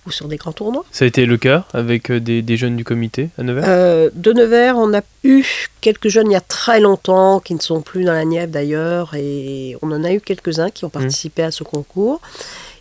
[0.07, 0.85] ou sur des grands tournois.
[0.93, 3.65] Ça a été le cas avec euh, des, des jeunes du comité à Nevers?
[3.67, 5.45] Euh, de Nevers, on a eu
[5.81, 9.15] quelques jeunes il y a très longtemps, qui ne sont plus dans la Nièvre d'ailleurs,
[9.15, 12.21] et on en a eu quelques-uns qui ont participé à ce concours.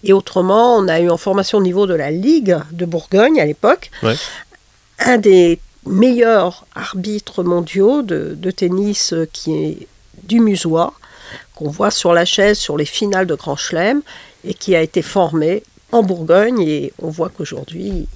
[0.04, 3.46] Et autrement, on a eu en formation au niveau de la Ligue de Bourgogne à
[3.46, 4.16] l'époque, Ouais.
[5.00, 9.88] un des meilleurs arbitres mondiaux de, de tennis euh, qui est
[10.24, 10.94] du Musois,
[11.56, 14.02] qu'on voit sur la chaise sur les finales de Grand Chelem,
[14.46, 18.08] et qui a été formé en Bourgogne, et on voit qu'aujourd'hui,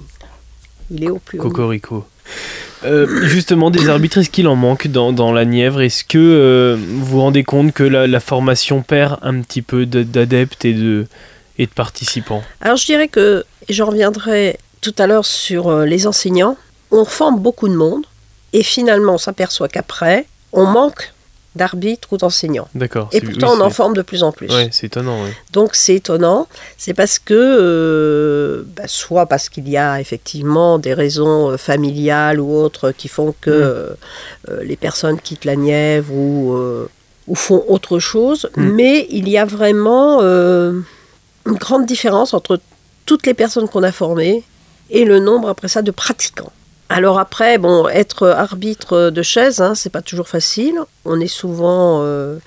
[0.91, 1.43] il est au plus haut.
[1.43, 2.05] Cocorico.
[2.85, 6.77] Euh, justement, des arbitres, est-ce qu'il en manque dans, dans la Nièvre Est-ce que euh,
[6.77, 10.73] vous vous rendez compte que la, la formation perd un petit peu de- d'adeptes et
[10.73, 11.07] de,
[11.57, 12.43] et de participants?
[12.59, 16.57] Alors je dirais que, et je reviendrai tout à l'heure sur euh, les enseignants,
[16.91, 18.03] on forme beaucoup de monde
[18.51, 21.12] et finalement on s'aperçoit qu'après, on manque
[21.55, 22.67] d'arbitres ou d'enseignants.
[22.73, 23.09] D'accord.
[23.11, 24.47] Et pourtant oui, on en forme de plus en plus.
[24.49, 25.23] Ouais, c'est étonnant.
[25.23, 25.33] ouais.
[25.51, 30.93] Donc c'est étonnant, c'est parce que, euh, bah, soit parce qu'il y a effectivement des
[30.93, 34.51] raisons euh, familiales ou autres qui font que Mm.
[34.51, 36.87] euh, les personnes quittent la Nièvre ou, euh,
[37.27, 38.63] ou font autre chose, Mm.
[38.71, 42.59] mais il y a vraiment une grande différence entre
[43.05, 44.43] toutes les personnes qu'on a formées
[44.89, 46.51] et le nombre après ça de pratiquants.
[46.93, 50.79] Alors après, bon, être arbitre de chaise, hein, c'est pas toujours facile.
[51.05, 52.37] On est souvent euh,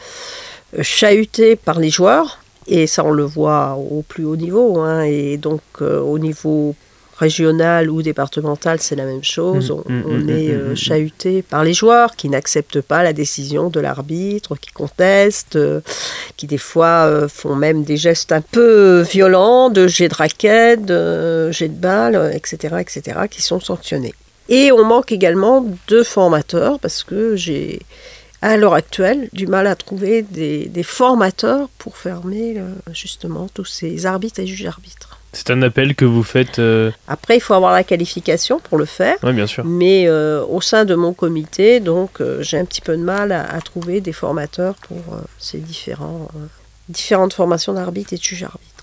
[0.83, 4.79] chahuté par les joueurs, et ça on le voit au plus haut niveau.
[4.79, 6.77] hein, et donc euh, au niveau
[7.19, 9.71] régional ou départemental, c'est la même chose.
[9.71, 13.69] Mhm, on on mhm, est euh, chahuté par les joueurs qui n'acceptent pas la décision
[13.69, 15.81] de l'arbitre, qui contestent, euh,
[16.37, 20.85] qui des fois euh, font même des gestes un peu violents, de jet de raquette,
[20.85, 24.15] de jet de balle, etc., etc., qui sont sanctionnés.
[24.49, 27.81] Et on manque également de formateurs parce que j'ai,
[28.43, 33.65] à l'heure actuelle, du mal à trouver des, des formateurs pour fermer euh, justement tous
[33.65, 35.19] ces arbitres et juges arbitres.
[35.33, 36.59] C'est un appel que vous faites.
[36.61, 39.17] euh, Après, il faut avoir la qualification pour le faire.
[39.23, 39.65] Ouais, bien sûr.
[39.67, 43.43] Mais euh, au sein de mon comité, donc j'ai un petit peu de mal à,
[43.53, 45.03] à trouver des formateurs pour
[45.39, 46.29] ces différents,
[46.89, 48.76] différentes formations d'arbitre et de juge arbitre.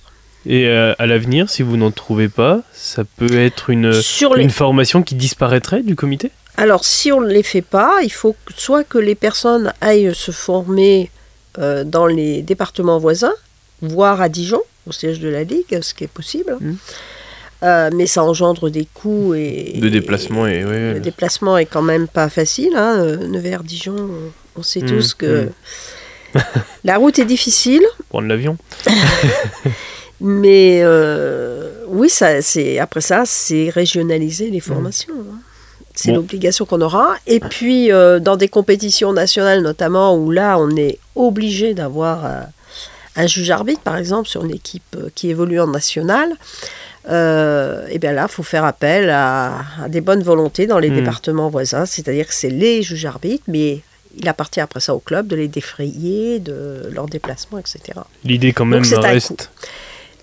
[0.46, 4.44] Et euh, à l'avenir, si vous n'en trouvez pas, ça peut être une, Sur les...
[4.44, 6.32] Une formation qui disparaîtrait du comité?
[6.58, 10.14] Alors, si on ne les fait pas, il faut que- soit que les personnes aillent
[10.14, 11.10] se former
[11.60, 13.34] euh, dans les départements voisins,
[13.82, 16.58] voire à Dijon, au siège de la Ligue, ce qui est possible.
[16.60, 16.78] Mhm.
[17.64, 19.76] Euh, mais ça engendre des coûts et.
[19.80, 22.74] de déplacement et ouais, Le déplacement est quand même pas facile.
[22.76, 22.98] Hein.
[23.00, 25.50] euh, Nevers-Dijon, on- on sait Mhm, tous que
[26.36, 26.42] mhm.
[26.84, 27.84] la route est difficile.
[28.10, 28.58] prendre l'avion.
[30.22, 35.14] Mais euh, oui, ça, c'est après ça, c'est régionaliser les formations.
[35.14, 35.40] hein.
[35.96, 36.16] C'est Bon.
[36.18, 37.16] l'obligation qu'on aura.
[37.28, 42.42] Et puis, euh, dans des compétitions nationales notamment, où là, on est obligé d'avoir euh,
[43.16, 46.32] un juge arbitre, par exemple, sur une équipe qui évolue en national,
[47.10, 50.90] euh, et bien là, il faut faire appel à, à des bonnes volontés dans les
[50.90, 50.96] Mm.
[50.96, 51.86] départements voisins.
[51.86, 53.82] C'est-à-dire que c'est les juges arbitres, mais
[54.18, 57.80] il appartient après ça au club de les défrayer, de leurs déplacements, etc.
[58.24, 59.52] L'idée quand même Donc, reste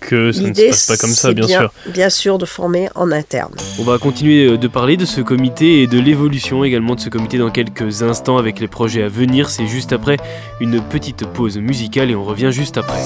[0.01, 1.71] que ça ne se L'idée, passe pas comme ça, c'est bien sûr.
[1.87, 3.53] Bien sûr, de former en interne.
[3.79, 7.09] On va continuer euh, de parler de ce comité et de l'évolution également de ce
[7.09, 9.49] comité dans quelques instants avec les projets à venir.
[9.49, 10.17] C'est juste après
[10.59, 13.01] une petite pause musicale et on revient juste après.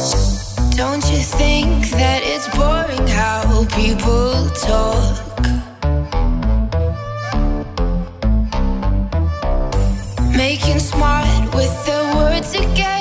[0.75, 5.15] Don't you think that it's boring how people talk?
[10.35, 12.94] Making smart with their words again.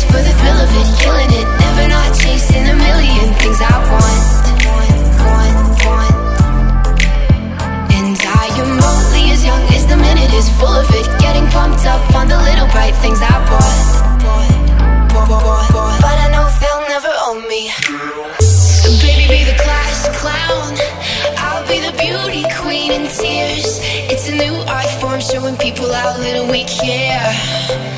[0.00, 1.46] For the thrill of it, killing it.
[1.60, 4.24] Never not chasing a million things I want.
[7.92, 11.04] And I am only as young as the minute is full of it.
[11.20, 14.12] Getting pumped up on the little bright things I bought.
[16.00, 17.68] But I know they'll never own me.
[19.04, 20.72] Baby, be the class clown.
[21.36, 23.80] I'll be the beauty queen in tears.
[24.08, 27.91] It's a new art form showing people how little we care.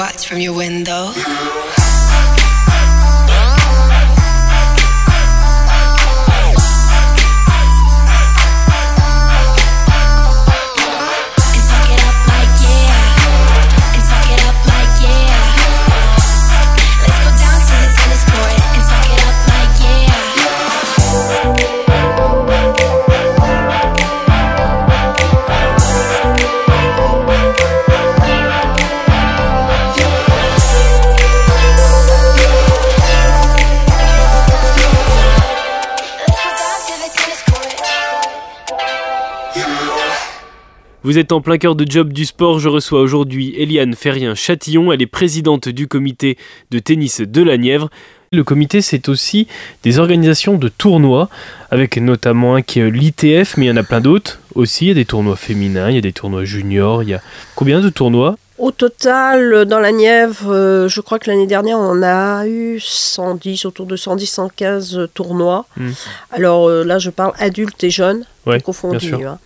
[0.00, 1.12] Watch from your window.
[41.10, 42.60] Vous êtes en plein cœur de job du sport.
[42.60, 44.92] Je reçois aujourd'hui Eliane Ferrien-Châtillon.
[44.92, 46.38] Elle est présidente du comité
[46.70, 47.90] de tennis de la Nièvre.
[48.30, 49.48] Le comité, c'est aussi
[49.82, 51.28] des organisations de tournois,
[51.72, 54.84] avec notamment un qui est l'ITF, mais il y en a plein d'autres aussi.
[54.84, 57.02] Il y a des tournois féminins, il y a des tournois juniors.
[57.02, 57.20] Il y a
[57.56, 58.36] combien de tournois?
[58.58, 63.64] Au total, dans la Nièvre, euh, je crois que l'année dernière, on a eu 110,
[63.64, 65.66] autour de 110-115 tournois.
[65.76, 65.90] Mm.
[66.30, 68.60] Alors euh, là, je parle adultes et jeunes, Ouais,
[69.00, 69.28] sûr.
[69.28, 69.38] hein.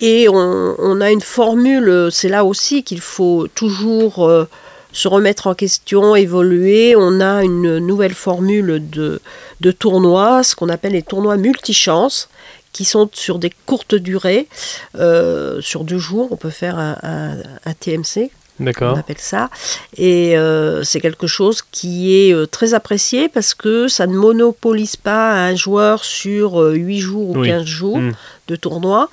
[0.00, 4.44] Et on, on a une formule, c'est là aussi qu'il faut toujours euh,
[4.92, 6.94] se remettre en question, évoluer.
[6.96, 9.20] On a une nouvelle formule de,
[9.60, 12.28] de tournois, ce qu'on appelle les tournois multichances,
[12.72, 14.48] qui sont sur des courtes durées.
[14.98, 17.36] Euh, sur deux jours, on peut faire un, un-
[17.66, 18.96] un TMC, on D'accord.
[18.98, 19.50] appelle ça.
[19.96, 25.32] Et euh, c'est quelque chose qui est très apprécié parce que ça ne monopolise pas
[25.32, 27.48] un joueur sur euh, 8 jours ou Oui.
[27.48, 28.12] 15 jours Mm.
[28.48, 29.08] de tournoi.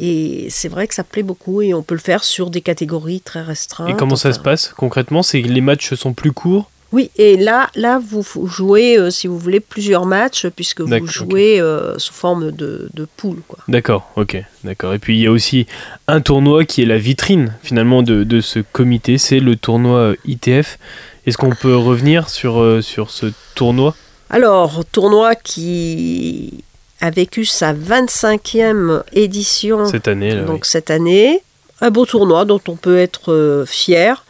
[0.00, 3.20] Et c'est vrai que ça plaît beaucoup et on peut le faire sur des catégories
[3.20, 3.90] très restreintes.
[3.90, 5.22] Et comment ça Enfin, se passe concrètement?
[5.24, 6.70] C'est les matchs sont plus courts?
[6.90, 11.60] Oui, et là, là vous jouez, euh, si vous voulez, plusieurs matchs puisque vous jouez
[11.60, 13.42] euh, sous forme de, de poule.
[13.66, 14.94] D'accord, ok, d'accord.
[14.94, 15.66] Et puis il y a aussi
[16.06, 20.14] un tournoi qui est la vitrine finalement de, de ce comité, c'est le tournoi euh,
[20.26, 20.78] ITF.
[21.26, 23.94] Est-ce qu'on peut revenir sur, euh, sur ce tournoi?
[24.30, 26.64] Alors, tournoi qui
[27.00, 31.42] a vécu sa 25e édition cette année là, donc cette année.
[31.80, 34.24] Un beau tournoi dont on peut être euh, fier,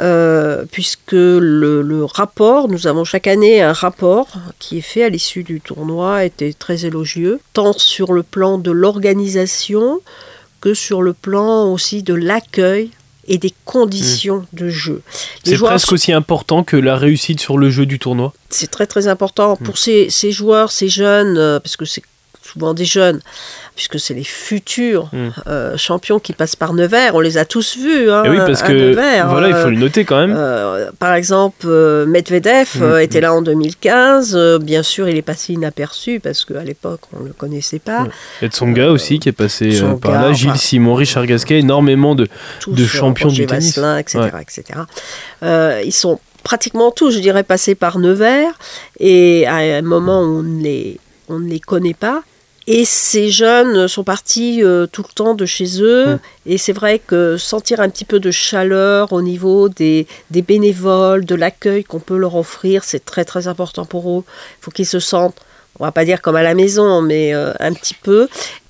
[0.00, 4.28] euh, puisque le, le rapport, nous avons chaque année un rapport
[4.58, 8.70] qui est fait à l'issue du tournoi, était très élogieux, tant sur le plan de
[8.70, 10.00] l'organisation
[10.62, 12.90] que sur le plan aussi de l'accueil
[13.28, 15.02] et des conditions de jeu.
[15.44, 18.32] C'est presque aussi important que la réussite sur le jeu du tournoi.
[18.50, 19.64] c'est très très important Mm.
[19.64, 22.02] pour ces, ces joueurs, ces jeunes, euh, parce que c'est
[22.52, 23.20] souvent des jeunes,
[23.74, 25.28] puisque c'est les futurs Mm.
[25.46, 27.14] euh, champions qui passent par Nevers.
[27.14, 28.10] On les a tous vus.
[28.10, 29.28] Hein, Et oui, parce à que Nevers.
[29.28, 30.34] voilà, il Euh, faut le noter quand même.
[30.36, 34.34] euh, par exemple, euh, Medvedev euh, Mm, était là en 2015.
[34.36, 38.02] Euh, bien sûr, il est passé inaperçu parce qu'à l'époque, on ne le connaissait pas.
[38.02, 38.10] Ouais.
[38.42, 40.32] Et Tsonga aussi qui est passé euh, Tsonga, par là.
[40.32, 42.28] Gilles enfin- Simon, Richard Gasquet, énormément de.
[42.66, 43.76] De euh, champions du tennis.
[43.78, 44.18] Vasselin, etc.
[44.20, 44.42] Ouais.
[44.42, 44.80] etc.
[45.42, 48.52] Euh, ils sont pratiquement tous, je dirais, passés par Nevers.
[49.00, 50.98] Et à un moment, on ne les,
[51.28, 52.22] on ne les connaît pas.
[52.66, 56.14] Et ces jeunes sont partis euh, tout le temps de chez eux.
[56.14, 56.18] Mm.
[56.46, 61.24] Et c'est vrai que sentir un petit peu de chaleur au niveau des, des bénévoles,
[61.24, 64.24] de l'accueil qu'on peut leur offrir, c'est très très important pour eux.
[64.26, 65.36] Il faut qu'ils se sentent,
[65.78, 68.28] on va pas dire comme à la maison, mais euh, un petit peu.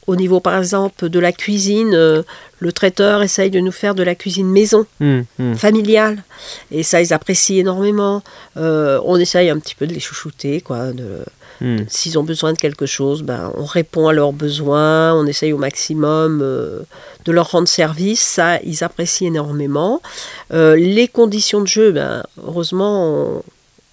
[0.08, 2.22] Au niveau par exemple de la cuisine, euh,
[2.58, 5.54] le traiteur essaye de nous faire de la cuisine maison Hum, hum.
[5.54, 6.24] familiale.
[6.72, 8.22] Et ça, ils apprécient énormément.
[8.56, 10.92] On essaye un petit peu de les chouchouter, quoi.
[10.92, 11.24] De,
[11.62, 11.84] Hum.
[11.88, 15.58] S'ils ont besoin de quelque chose, ben, on répond à leurs besoins, on essaye au
[15.58, 16.80] maximum euh,
[17.24, 18.20] de leur rendre service.
[18.20, 20.02] Ça, ils apprécient énormément.
[20.52, 23.42] Euh, les conditions de jeu, ben, heureusement, on,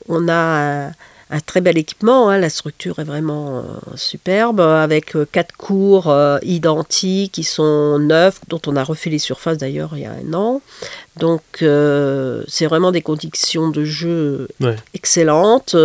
[0.07, 0.87] on a un,
[1.29, 2.29] un très bel équipement.
[2.29, 2.39] hein.
[2.39, 3.61] La structure est vraiment euh,
[3.95, 6.11] superbe, avec quatre cours
[6.41, 10.33] identiques qui sont neufs, dont on a refait les surfaces d'ailleurs il y a un
[10.33, 10.61] an.
[11.17, 14.75] Donc, c'est vraiment des conditions de jeu Ouais.
[14.95, 15.75] excellentes.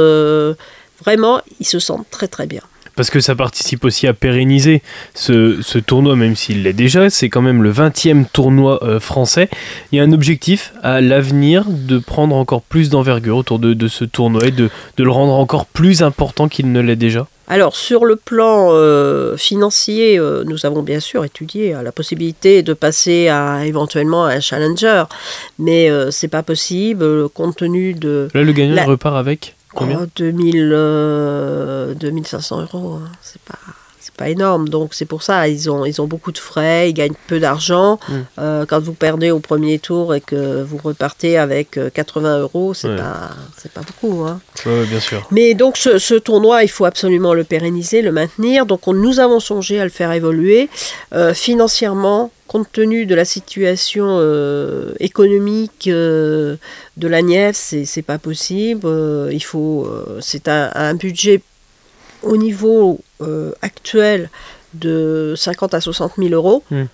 [1.02, 2.60] Vraiment, ils se sentent très très bien.
[2.96, 4.80] Parce que ça participe aussi à pérenniser
[5.14, 7.10] ce, ce tournoi, même s'il l'est déjà.
[7.10, 9.48] C'est quand même le 20e tournoi euh, français.
[9.90, 13.88] Il y a un objectif à l'avenir de prendre encore plus d'envergure autour de, de
[13.88, 17.26] ce tournoi et de, de le rendre encore plus important qu'il ne l'est déjà.
[17.48, 22.74] Alors sur le plan euh, financier, euh, nous avons bien sûr étudié la possibilité de
[22.74, 25.02] passer à éventuellement à un challenger,
[25.58, 30.06] mais c'est pas possible compte tenu de Là, le gagnant La- repart avec combien oh,
[30.16, 32.94] 2000, euh, 2500 euros.
[32.94, 33.12] hein.
[33.20, 33.58] C'est pas
[34.16, 37.14] pas énorme, donc c'est pour ça ils ont ils ont beaucoup de frais, ils gagnent
[37.26, 37.98] peu d'argent.
[38.08, 38.12] Mm.
[38.38, 42.74] Euh, quand vous perdez au premier tour et que vous repartez avec euh, 80 euros,
[42.74, 42.96] c'est Ouais.
[42.96, 44.24] pas c'est pas beaucoup.
[44.24, 44.40] Hein.
[44.66, 45.26] Ouais, bien sûr.
[45.30, 48.66] Mais donc ce, ce tournoi, il faut absolument le pérenniser, le maintenir.
[48.66, 50.68] Donc on- nous avons songé à le faire évoluer
[51.12, 52.30] Euh, financièrement.
[52.46, 56.56] Compte tenu de la situation euh, économique euh,
[56.98, 58.82] de la Nièvre, c'est c'est pas possible.
[58.84, 61.40] Euh, il faut, euh, c'est un, un budget
[62.24, 64.30] au niveau euh, actuel
[64.74, 66.64] de 50 à 60 000 euros.
[66.70, 66.84] Mm.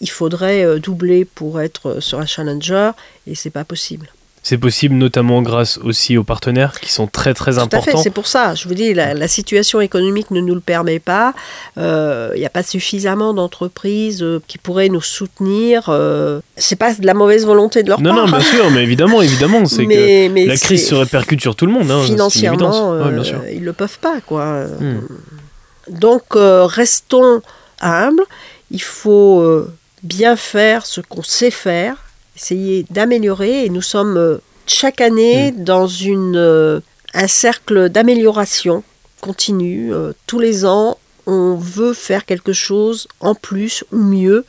[0.00, 2.92] Il faudrait euh, doubler pour être sur un challenger
[3.26, 4.08] et c'est pas possible.
[4.42, 8.02] C'est possible notamment grâce aussi aux partenaires qui sont très très Tout à fait, importants.
[8.02, 8.54] c'est pour ça.
[8.54, 11.34] Je vous dis, la, la situation économique ne nous le permet pas.
[11.76, 15.84] Euh, Il n'y a pas suffisamment d'entreprises euh, qui pourraient nous soutenir.
[15.88, 18.26] Euh, c'est pas de la mauvaise volonté de leur Non, part.
[18.26, 21.66] non, bien sûr, mais évidemment, évidemment, c'est que mais, la crise se répercute sur tout
[21.66, 21.90] le monde.
[21.90, 23.40] Hein, financièrement, Ouais, bien euh, sûr.
[23.52, 24.64] ils le peuvent pas, quoi.
[24.80, 25.00] Hmm.
[25.90, 27.42] Donc, euh, restons
[27.82, 28.24] humbles.
[28.70, 29.70] Il faut euh,
[30.02, 31.96] bien faire ce qu'on sait faire,
[32.40, 33.64] essayer d'améliorer.
[33.64, 35.64] Et nous sommes euh, chaque année Hmm.
[35.64, 36.80] dans une, euh,
[37.14, 38.82] un cercle d'amélioration
[39.20, 39.92] continue.
[39.92, 40.98] Euh, tous les ans,
[41.32, 44.44] on veut faire quelque chose en plus ou mieux,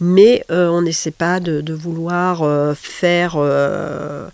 [0.00, 4.28] mais euh, on n'essaie pas de, de vouloir euh, faire euh,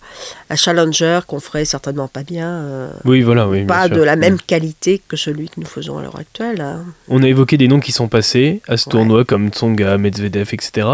[0.50, 2.90] un challenger qu'on ferait certainement pas bien.
[3.04, 3.64] Oui, voilà, oui.
[3.64, 3.96] pas sûr.
[3.96, 4.20] de la Mm.
[4.20, 6.60] même qualité que celui que nous faisons à l'heure actuelle.
[6.60, 6.84] hein.
[7.08, 8.92] On a évoqué des noms qui sont passés à ce Ouais.
[8.92, 10.88] tournoi, comme Tsonga, Medvedev, etc.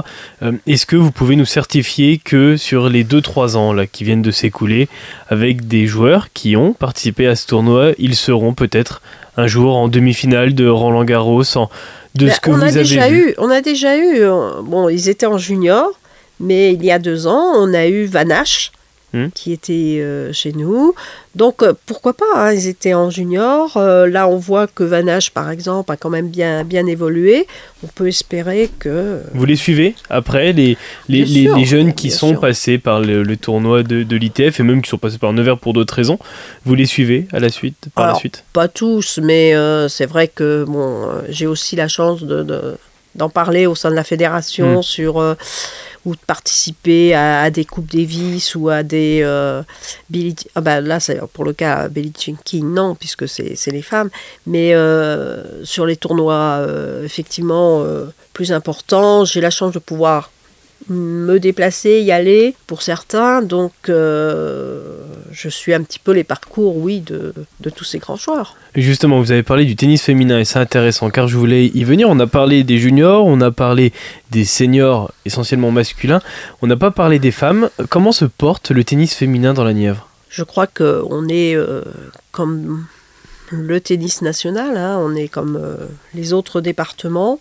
[0.67, 4.31] Est-ce que vous pouvez nous certifier que sur les 2-3 ans là, qui viennent de
[4.31, 4.89] s'écouler,
[5.29, 9.03] avec des joueurs qui ont participé à ce tournoi, ils seront peut-être
[9.37, 11.71] un jour en demi-finale de Roland Garros, en-
[12.15, 14.21] de Ben, ce que on vous a avez déjà vu eu, on a déjà eu.
[14.23, 15.91] euh, Bon, ils étaient en junior,
[16.41, 18.73] mais il y a deux ans, on a eu Vanache.
[19.15, 19.27] Hmm.
[19.35, 20.95] qui était euh, chez nous.
[21.35, 23.77] Donc euh, pourquoi pas, hein, ils étaient en junior.
[23.77, 27.47] Euh, là on voit que Vanache par exemple a quand même bien, bien évolué.
[27.85, 29.21] On peut espérer que...
[29.35, 30.79] Vous les suivez après, les,
[31.11, 32.41] les, les- sûr, les jeunes qui sont sûr.
[32.41, 35.59] passés par le, le tournoi de, de l'ITF et même qui sont passés par Nevers
[35.59, 36.19] pour d'autres raisons,
[36.65, 39.53] vous les suivez à la suite, par la suite Pas tous, mais
[39.91, 42.77] c'est vrai que bon, j'ai aussi la chance de, de-
[43.15, 44.83] d'en parler au sein de la fédération Mm.
[44.83, 45.37] sur
[46.05, 49.63] ou de participer à, des coupes Davis ou à des euh,
[50.55, 54.11] ah bah, là c'est pour le cas Billie Jean non puisque c'est, c'est les femmes
[54.47, 60.31] mais euh, sur les tournois euh, effectivement euh, plus importants j'ai la chance de pouvoir
[60.89, 63.43] me déplacer, y aller pour certains.
[63.43, 64.83] Donc, euh,
[65.31, 68.57] je suis un petit peu les parcours, oui, de, de tous ces grands joueurs.
[68.75, 71.85] Et justement, vous avez parlé du tennis féminin et c'est intéressant car je voulais y
[71.85, 72.09] venir.
[72.09, 73.93] On a parlé des juniors, on a parlé
[74.31, 76.21] des seniors essentiellement masculins,
[76.63, 77.69] on n'a pas parlé des femmes.
[77.91, 80.09] Comment se porte le tennis féminin dans la Nièvre?
[80.31, 81.83] Je crois qu'on est euh,
[82.31, 82.87] comme
[83.51, 85.77] le tennis national, hein, on est comme euh,
[86.15, 87.39] les autres départements.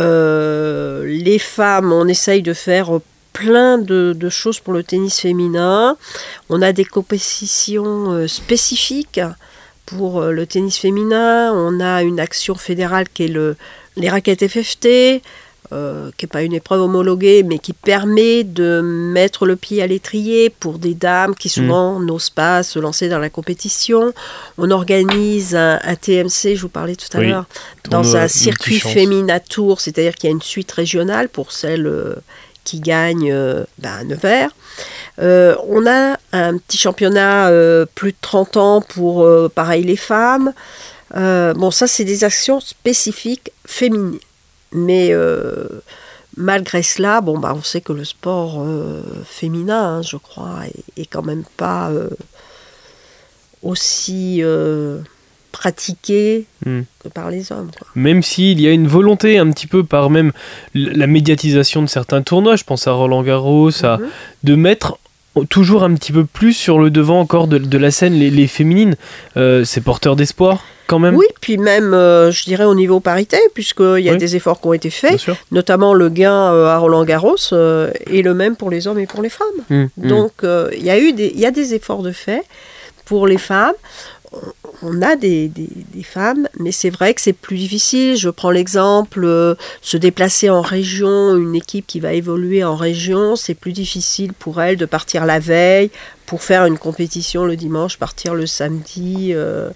[0.00, 3.00] Euh, les femmes, on essaye de faire
[3.32, 5.96] plein de, choses pour le tennis féminin.
[6.48, 9.20] On a des compétitions euh, spécifiques
[9.86, 11.52] pour euh, le tennis féminin.
[11.54, 13.56] On a une action fédérale qui est le,
[13.96, 15.22] les raquettes FFT,
[15.72, 19.86] euh, qui n'est pas une épreuve homologuée, mais qui permet de mettre le pied à
[19.86, 24.12] l'étrier pour des dames qui souvent n'osent pas se lancer dans la compétition.
[24.58, 27.46] On organise un, un TMC, je vous parlais tout à Oui, l'heure,
[27.88, 29.38] dans un circuit féminin
[29.78, 32.14] c'est-à-dire qu'il y a une suite régionale pour celles euh,
[32.64, 34.50] qui gagnent euh, ben, à Nevers.
[35.20, 37.50] Euh, on a un petit championnat
[37.94, 40.52] plus de 30 ans pour, pareil, les femmes.
[41.14, 44.18] Bon, ça, c'est des actions spécifiques féminines.
[44.72, 45.66] Mais euh,
[46.36, 51.02] malgré cela, bon, bah, on sait que le sport euh, féminin, hein, je crois, est,
[51.02, 52.08] est quand même pas euh,
[53.62, 54.42] aussi
[55.52, 56.82] pratiqué Hmm.
[57.02, 57.70] que par les hommes.
[57.76, 57.88] quoi.
[57.94, 60.30] Même s'il y a une volonté un petit peu par même
[60.74, 64.06] la médiatisation de certains tournois, je pense à Roland Garros, à, Mhm.
[64.44, 64.98] de mettre
[65.48, 68.46] toujours un petit peu plus sur le devant encore de, de la scène les, les
[68.46, 68.94] féminines.
[69.36, 71.14] Euh, c'est porteur d'espoir quand même.
[71.16, 74.18] Oui, puis même, euh, je dirais, au niveau parité, puisqu'il y a Oui.
[74.18, 75.20] des efforts qui ont été faits,
[75.52, 79.06] notamment le gain euh, à Roland Garros euh, est le même pour les hommes et
[79.06, 79.60] pour les femmes.
[79.70, 80.08] Mm, mm.
[80.08, 82.42] Donc, euh, il y a eu des, il y a des efforts de fait
[83.06, 83.74] pour les femmes.
[84.82, 88.16] On- a des, des- des femmes, mais c'est vrai que c'est plus difficile.
[88.16, 93.54] Je prends l'exemple, se déplacer en région, une équipe qui va évoluer en région, c'est
[93.54, 95.90] plus difficile pour elle de partir la veille
[96.26, 99.32] pour faire une compétition le dimanche, partir le samedi.
[99.34, 99.70] euh,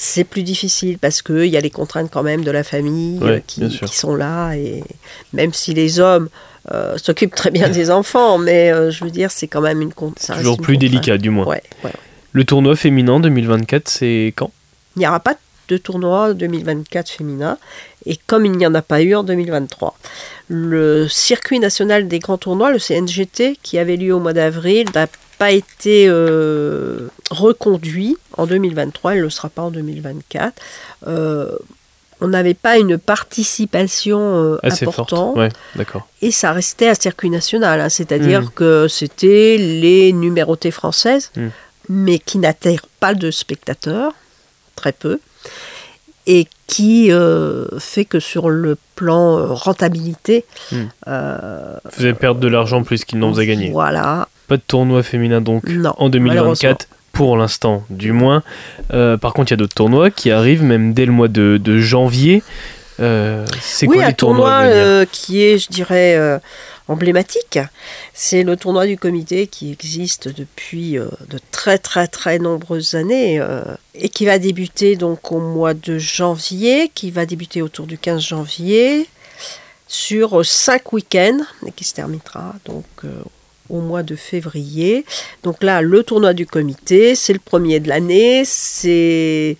[0.00, 3.30] c'est plus difficile parce qu'il y a les contraintes quand même de la famille Ouais,
[3.30, 4.54] euh, qui, sont là.
[4.54, 4.84] Et
[5.32, 6.28] même si les hommes
[6.70, 9.92] euh, s'occupent très bien des enfants, mais euh, je veux dire, c'est quand même une
[9.92, 10.90] con- ça C'est reste toujours plus contrainte.
[10.92, 11.46] délicat du moins.
[11.46, 11.90] Ouais, ouais.
[12.32, 14.52] Le tournoi féminin 2024, c'est quand?
[14.94, 15.34] Il n'y aura pas
[15.68, 17.58] de tournoi 2024 féminin,
[18.06, 19.98] et comme il n'y en a pas eu en 2023.
[20.46, 24.86] Le circuit national des grands tournois, le CNGT, qui avait lieu au mois d'avril,
[25.38, 30.52] pas été euh, reconduit en 2023, il ne le sera pas en 2024.
[31.06, 31.56] Euh,
[32.20, 35.36] on n'avait pas une participation euh, Assez importante forte.
[35.38, 36.08] Ouais, d'accord.
[36.20, 38.50] et ça restait un circuit national, hein, c'est-à-dire Mm.
[38.54, 41.48] que c'était les numérotées françaises, Mm.
[41.88, 44.12] mais qui n'attirent pas de spectateurs,
[44.74, 45.20] très peu,
[46.28, 50.76] et qui euh, fait que sur le plan euh, rentabilité, Mm.
[51.08, 53.70] euh, Vous allez perdre de l'argent plus qu'il n'en vous a gagné.
[53.70, 55.94] Voilà, Pas de tournoi féminin donc non.
[55.96, 58.42] en 2024 pour l'instant du moins.
[58.92, 61.58] Euh, par contre, il y a d'autres tournois qui arrivent même dès le mois de,
[61.62, 62.42] de janvier.
[63.00, 66.38] Euh, c'est Oui, quoi un les tournois tournoi euh, qui est, je dirais, euh,
[66.88, 67.58] emblématique.
[68.12, 73.40] C'est le tournoi du comité qui existe depuis euh, de très très très nombreuses années
[73.94, 78.20] et qui va débuter donc au mois de janvier, qui va débuter autour du 15
[78.22, 79.08] janvier
[79.86, 82.84] sur cinq week-ends et qui se terminera donc
[83.68, 85.04] au mois de février.
[85.42, 89.56] Donc là, le tournoi du comité, c'est le premier de l'année, c'est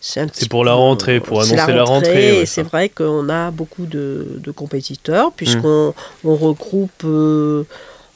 [0.00, 3.86] c'est un petit pour la rentrée, pour annoncer la rentrée, c'est vrai qu'on a beaucoup
[3.86, 5.94] de, de compétiteurs puisqu'on
[6.24, 7.64] on regroupe euh,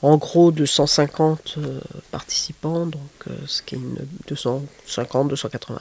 [0.03, 1.81] en gros 250 euh,
[2.11, 3.97] participants, donc euh, ce qui est une
[4.29, 5.79] 250, 280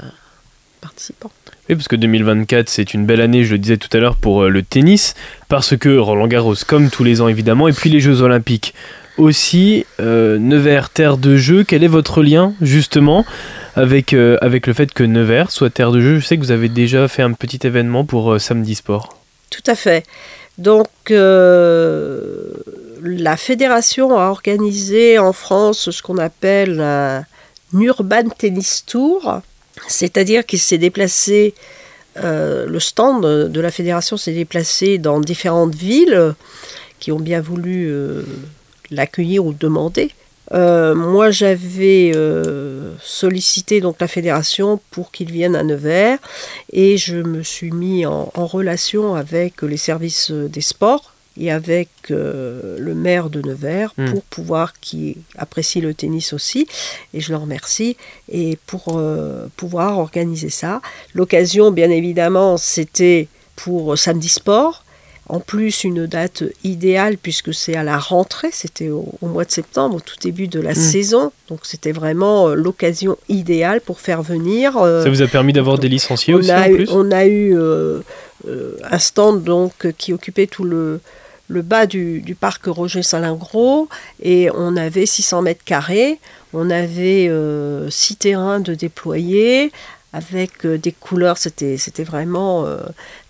[0.82, 1.32] participants.
[1.70, 4.46] Oui, parce que 2024, c'est une belle année, je le disais tout à l'heure, pour
[4.46, 5.16] le tennis,
[5.50, 8.74] parce que Roland Garros, comme tous les ans évidemment, et puis les Jeux Olympiques
[9.18, 9.86] aussi.
[10.00, 13.26] Euh, Nevers, terre de jeu, quel est votre lien justement
[13.76, 16.20] avec, euh, avec le fait que Nevers soit terre de jeu?
[16.20, 19.18] Je sais que vous avez déjà fait un petit événement pour euh, Samedi Sport.
[19.50, 20.06] Tout à fait.
[20.58, 21.18] Donc, la
[23.38, 27.26] fédération a organisé en France ce qu'on appelle un
[27.74, 29.42] Urban Tennis Tour,
[29.88, 31.54] c'est-à-dire qu'il s'est déplacé,
[32.16, 36.34] le stand de la fédération s'est déplacé dans différentes villes
[37.00, 37.94] qui ont bien voulu
[38.92, 40.12] l'accueillir ou demander.
[40.54, 46.20] Euh, moi, j'avais euh, sollicité donc la fédération pour qu'il vienne à Nevers
[46.72, 51.52] et je me suis mis en, en relation avec les services euh, des sports et
[51.52, 54.12] avec euh, le maire de Nevers Mm.
[54.12, 56.68] pour pouvoir qui apprécie le tennis aussi
[57.14, 57.98] et je le remercie
[58.32, 59.02] et pour
[59.58, 60.80] pouvoir organiser ça.
[61.14, 64.85] L'occasion, bien évidemment, c'était pour Samedi Sport
[65.28, 69.52] en plus une date idéale puisque c'est à la rentrée, c'était au, au mois de
[69.52, 70.76] septembre, au tout début de la Mm.
[70.76, 71.32] saison.
[71.50, 74.78] Donc c'était vraiment euh, l'occasion idéale pour faire venir.
[74.78, 77.12] euh, Ça vous a permis d'avoir des licenciés on aussi a en eu, plus on
[77.12, 78.02] a eu euh,
[78.92, 81.00] un stand donc qui occupait tout le,
[81.48, 83.88] le bas du, du parc Roger Salingros
[84.22, 86.20] et on avait 600 mètres carrés.
[86.54, 87.30] On avait
[87.90, 89.72] six terrains de déployer
[90.14, 91.38] avec des couleurs.
[91.38, 92.78] C'était c'était vraiment euh,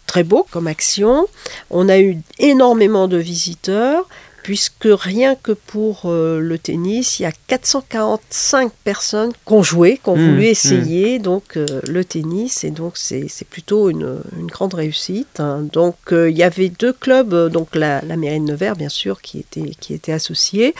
[0.06, 1.28] très beau comme action.
[1.70, 4.08] On a eu énormément de visiteurs.
[4.46, 9.98] Puisque rien que pour euh, le tennis, il y a 445 personnes qui ont joué,
[10.04, 14.46] qui ont Mmh, voulu essayer donc euh, le tennis, et donc c'est plutôt une, une
[14.46, 15.39] grande réussite.
[15.39, 15.68] hein.
[15.74, 19.20] Donc euh, il y avait deux clubs, donc la, la mairie de Nevers bien sûr
[19.24, 20.76] qui était, qui était associée,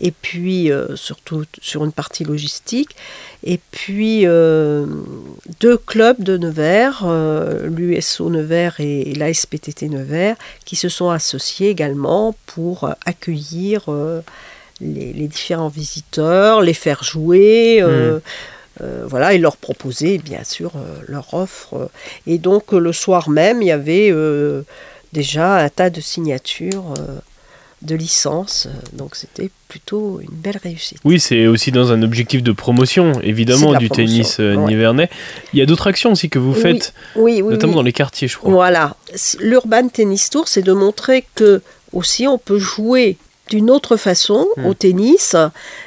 [0.00, 2.90] et puis surtout sur une partie logistique,
[3.42, 7.04] et puis deux clubs de Nevers,
[7.64, 14.20] l'USO Nevers et l'ASPTT Nevers, qui se sont associés également pour accueillir euh,
[14.80, 17.78] les, les différents visiteurs, les faire jouer.
[17.82, 18.20] euh,
[18.80, 21.90] euh, voilà, et leur proposer bien sûr euh, leur offre.
[22.28, 24.12] Et donc euh, le soir même, il y avait
[25.12, 26.94] déjà un tas de signatures
[27.82, 28.68] de licences.
[28.92, 30.98] donc c'était plutôt une belle réussite.
[31.04, 34.56] Oui, c'est aussi dans un objectif de promotion, évidemment, de du promotion, tennis ouais.
[34.56, 35.08] nivernais.
[35.52, 38.28] Il y a d'autres actions aussi que vous faites, Oui, oui, notamment dans les quartiers,
[38.28, 38.50] je crois.
[38.52, 38.96] Voilà.
[39.40, 43.16] L'Urban Tennis Tour, c'est de montrer que aussi on peut jouer
[43.48, 44.66] d'une autre façon Hmm.
[44.66, 45.36] au tennis.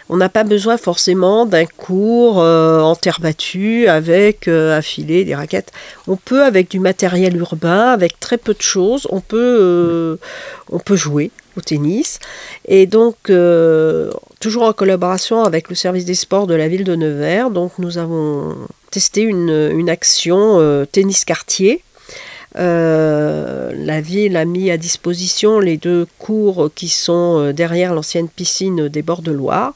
[0.10, 5.24] On n'a pas besoin forcément d'un cours euh, en terre battue avec euh, un filet,
[5.24, 5.72] des raquettes.
[6.08, 10.16] On peut avec du matériel urbain, avec très peu de choses, on peut, euh,
[10.72, 12.20] on peut jouer au tennis.
[12.68, 16.96] Et donc, euh, toujours en collaboration avec le service des sports de la ville de
[16.96, 18.56] Nevers, donc nous avons
[18.90, 21.84] testé une, une action tennis quartier.
[22.58, 28.28] Euh, la ville a mis à disposition les deux cours qui sont euh, derrière l'ancienne
[28.28, 29.74] piscine des bords de Loire.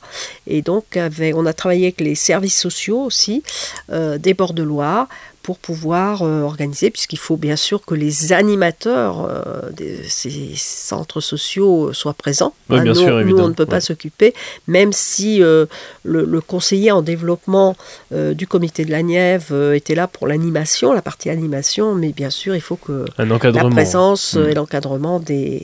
[0.48, 3.44] Et donc, on a travaillé avec les services sociaux aussi
[3.92, 5.08] euh, des bords de Loire
[5.46, 11.22] pour pouvoir euh, organiser, puisqu'il faut bien sûr que les animateurs euh, de ces centres
[11.22, 12.56] sociaux soient présents.
[12.72, 13.82] Oui, Hein, bien nous, sûr, nous, évidemment, on ne peut pas ouais.
[13.82, 14.34] s'occuper,
[14.68, 15.68] même si euh,
[16.04, 17.76] le, le conseiller en développement
[18.12, 22.32] euh, du comité de la Nièvre était là pour l'animation, la partie animation, mais bien
[22.32, 24.50] sûr, il faut que la présence Mm.
[24.50, 25.64] et l'encadrement des,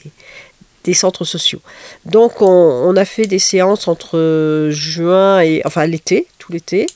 [0.84, 1.62] des centres sociaux.
[2.06, 6.88] Donc on, a fait des séances entre juin et enfin l'été, tout l'été,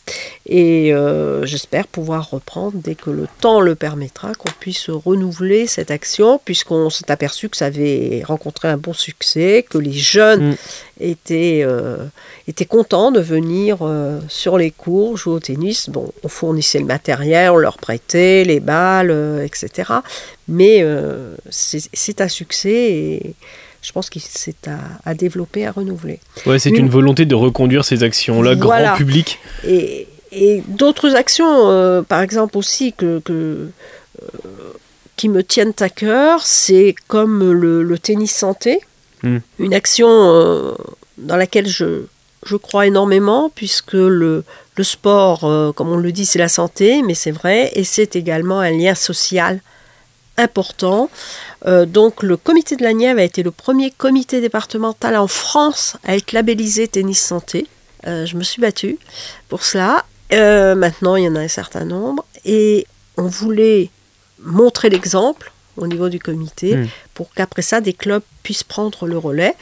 [0.48, 5.92] et euh, j'espère pouvoir reprendre dès que le temps le permettra, qu'on puisse renouveler cette
[5.92, 10.56] action, puisqu'on s'est aperçu que ça avait rencontré un bon succès, que les jeunes Mm.
[11.00, 11.98] Étaient, euh,
[12.48, 15.90] étaient contents de venir euh, sur les cours, jouer au tennis.
[15.90, 19.92] Bon, on fournissait le matériel, on leur prêtait les balles, euh, etc.
[20.48, 20.86] Mais
[21.50, 23.34] c'est un succès et
[23.82, 26.20] je pense que c'est à, à développer, à renouveler.
[26.46, 28.88] Ouais, c'est Une- volonté de reconduire ces actions-là, Voilà.
[28.90, 29.40] grand public.
[29.68, 33.70] Et, et d'autres actions, par exemple aussi, que, que,
[35.16, 38.80] qui me tiennent à cœur, c'est comme le, le tennis santé,
[39.26, 39.38] Mm.
[39.60, 40.74] une action euh,
[41.18, 42.04] dans laquelle je,
[42.46, 44.44] je crois énormément, puisque le,
[44.76, 48.16] le sport, euh, comme on le dit, c'est la santé, mais c'est vrai, et c'est
[48.16, 49.60] également un lien social
[50.38, 51.10] important.
[51.66, 55.96] Euh, donc le comité de la Nièvre a été le premier comité départemental en France
[56.04, 57.68] à être labellisé tennis santé.
[58.06, 58.98] Euh, je me suis battue
[59.50, 60.06] pour cela.
[60.32, 62.26] Maintenant, il y en a un certain nombre.
[62.44, 63.90] Et on voulait
[64.44, 66.88] montrer l'exemple au niveau du comité Mm.
[67.14, 69.56] pour qu'après ça, des clubs puissent prendre le relais.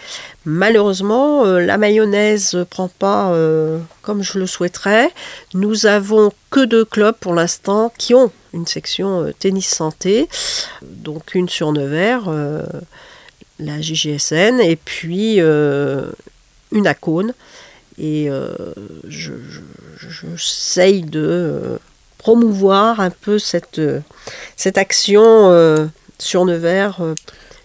[0.45, 5.09] Malheureusement, euh, la mayonnaise ne prend pas euh, comme je le souhaiterais.
[5.53, 10.27] Nous avons que deux clubs pour l'instant qui ont une section euh, tennis santé,
[10.81, 12.29] donc une sur Nevers,
[13.59, 17.33] la JGSN, et puis une à Cône.
[17.97, 18.27] Et
[19.07, 21.79] je, je- je- j'essaye de
[22.17, 23.79] promouvoir un peu cette,
[24.57, 26.99] cette action sur Nevers.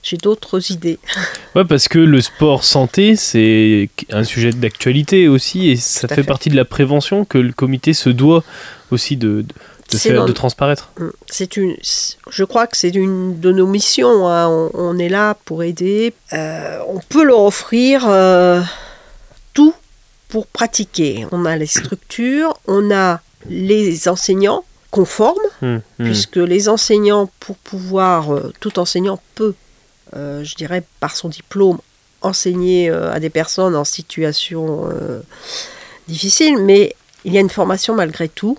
[0.09, 0.99] J'ai d'autres idées.
[1.55, 6.23] Ouais, parce que le sport santé, c'est un sujet d'actualité aussi, et ça fait, fait.
[6.23, 8.45] partie de la prévention que le comité se doit
[8.93, 9.45] aussi de,
[9.93, 10.93] faire, dans- de transparaître.
[11.29, 11.75] C'est une,
[12.31, 14.29] je crois que c'est une de nos missions.
[14.29, 14.47] hein.
[14.49, 16.13] On, on est là pour aider.
[16.33, 18.61] Euh, on peut leur offrir euh,
[19.55, 19.75] tout
[20.29, 21.27] pour pratiquer.
[21.33, 26.07] On a les structures, on a les enseignants conformes, Hum, hum.
[26.07, 29.55] puisque les enseignants, pour pouvoir, euh, tout enseignant peut,
[30.17, 31.79] euh, je dirais, par son diplôme,
[32.23, 35.21] enseigner euh, à des personnes en situation euh,
[36.09, 36.95] difficile, mais
[37.25, 38.59] il y a une formation malgré tout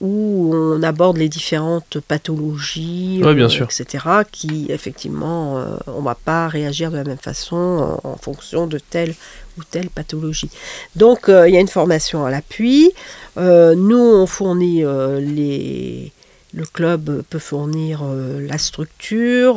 [0.00, 3.66] où on aborde les différentes pathologies, Ouais, bien sûr.
[3.66, 8.16] etc., qui effectivement, euh, on ne va pas réagir de la même façon en, en
[8.16, 9.14] fonction de telle
[9.56, 10.50] ou telle pathologie.
[10.96, 12.90] Donc, euh, il y a une formation à l'appui.
[13.38, 14.82] Euh, nous, on fournit
[15.20, 16.12] les...
[16.56, 19.56] Le club peut fournir la structure.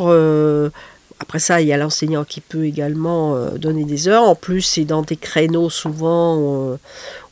[1.20, 4.24] Après ça, il y a l'enseignant qui peut également euh, donner des heures.
[4.24, 6.78] En plus, c'est dans des créneaux souvent euh,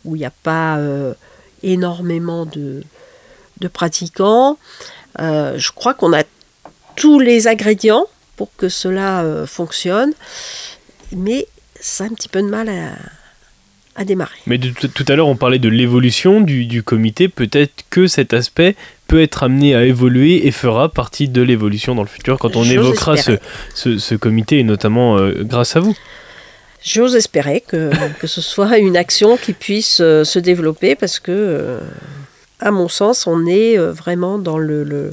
[0.03, 1.13] où il n'y a pas euh,
[1.61, 2.83] énormément de,
[3.59, 4.57] de pratiquants.
[5.17, 6.23] Je crois qu'on a
[6.95, 8.05] tous les ingrédients
[8.35, 10.11] pour que cela fonctionne,
[11.13, 11.47] mais
[11.79, 12.95] ça a un petit peu de mal à,
[13.95, 14.35] à démarrer.
[14.45, 17.29] Mais de- tout à l'heure, on parlait de l'évolution du, du comité.
[17.29, 18.75] Peut-être que cet aspect
[19.07, 22.63] peut être amené à évoluer et fera partie de l'évolution dans le futur quand on
[22.63, 23.39] J'ose évoquera ce, espérer.
[23.73, 25.95] ce, ce comité, et notamment euh, grâce à vous.
[26.83, 31.31] J'ose espérer que, que ce soit une action qui puisse euh, se développer parce que,
[31.31, 31.79] euh,
[32.59, 35.09] à mon sens, on est vraiment dans le, le-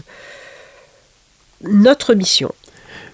[1.62, 2.52] notre mission.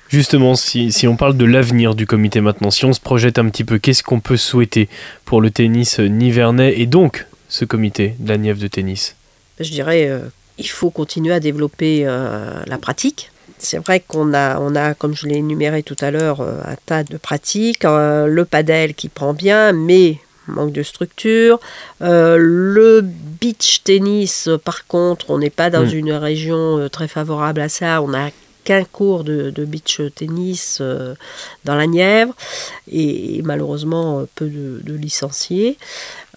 [0.08, 3.48] Justement, si, si on parle de l'avenir du comité maintenant, si on se projette un
[3.48, 4.88] petit peu, qu'est-ce qu'on peut souhaiter
[5.24, 9.16] pour le tennis nivernais et donc ce comité de la Nièvre de tennis
[9.60, 10.20] Je dirais, euh,
[10.56, 13.30] il faut continuer à développer euh, la pratique.
[13.58, 16.76] C'est vrai qu'on a, on a, comme je l'ai énuméré tout à l'heure, euh, un
[16.86, 17.84] tas de pratiques.
[17.84, 21.58] Euh, le padel qui prend bien, mais manque de structure.
[22.00, 25.92] Euh, le beach tennis, par contre, on n'est pas dans Mm.
[25.94, 28.00] une région très favorable à ça.
[28.00, 28.30] On n'a
[28.68, 31.14] qu'un cours de, beach tennis euh,
[31.64, 32.34] dans la Nièvre
[32.86, 35.78] et, malheureusement euh, peu de, licenciés.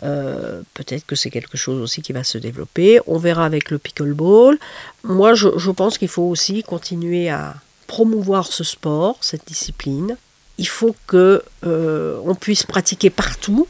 [0.03, 3.01] Euh, Peut-être que c'est quelque chose aussi qui va se développer.
[3.05, 4.57] On verra avec le pickleball.
[5.03, 7.55] Moi, je, pense qu'il faut aussi continuer à
[7.87, 10.15] promouvoir ce sport, cette discipline.
[10.57, 13.67] Il faut que on puisse pratiquer partout.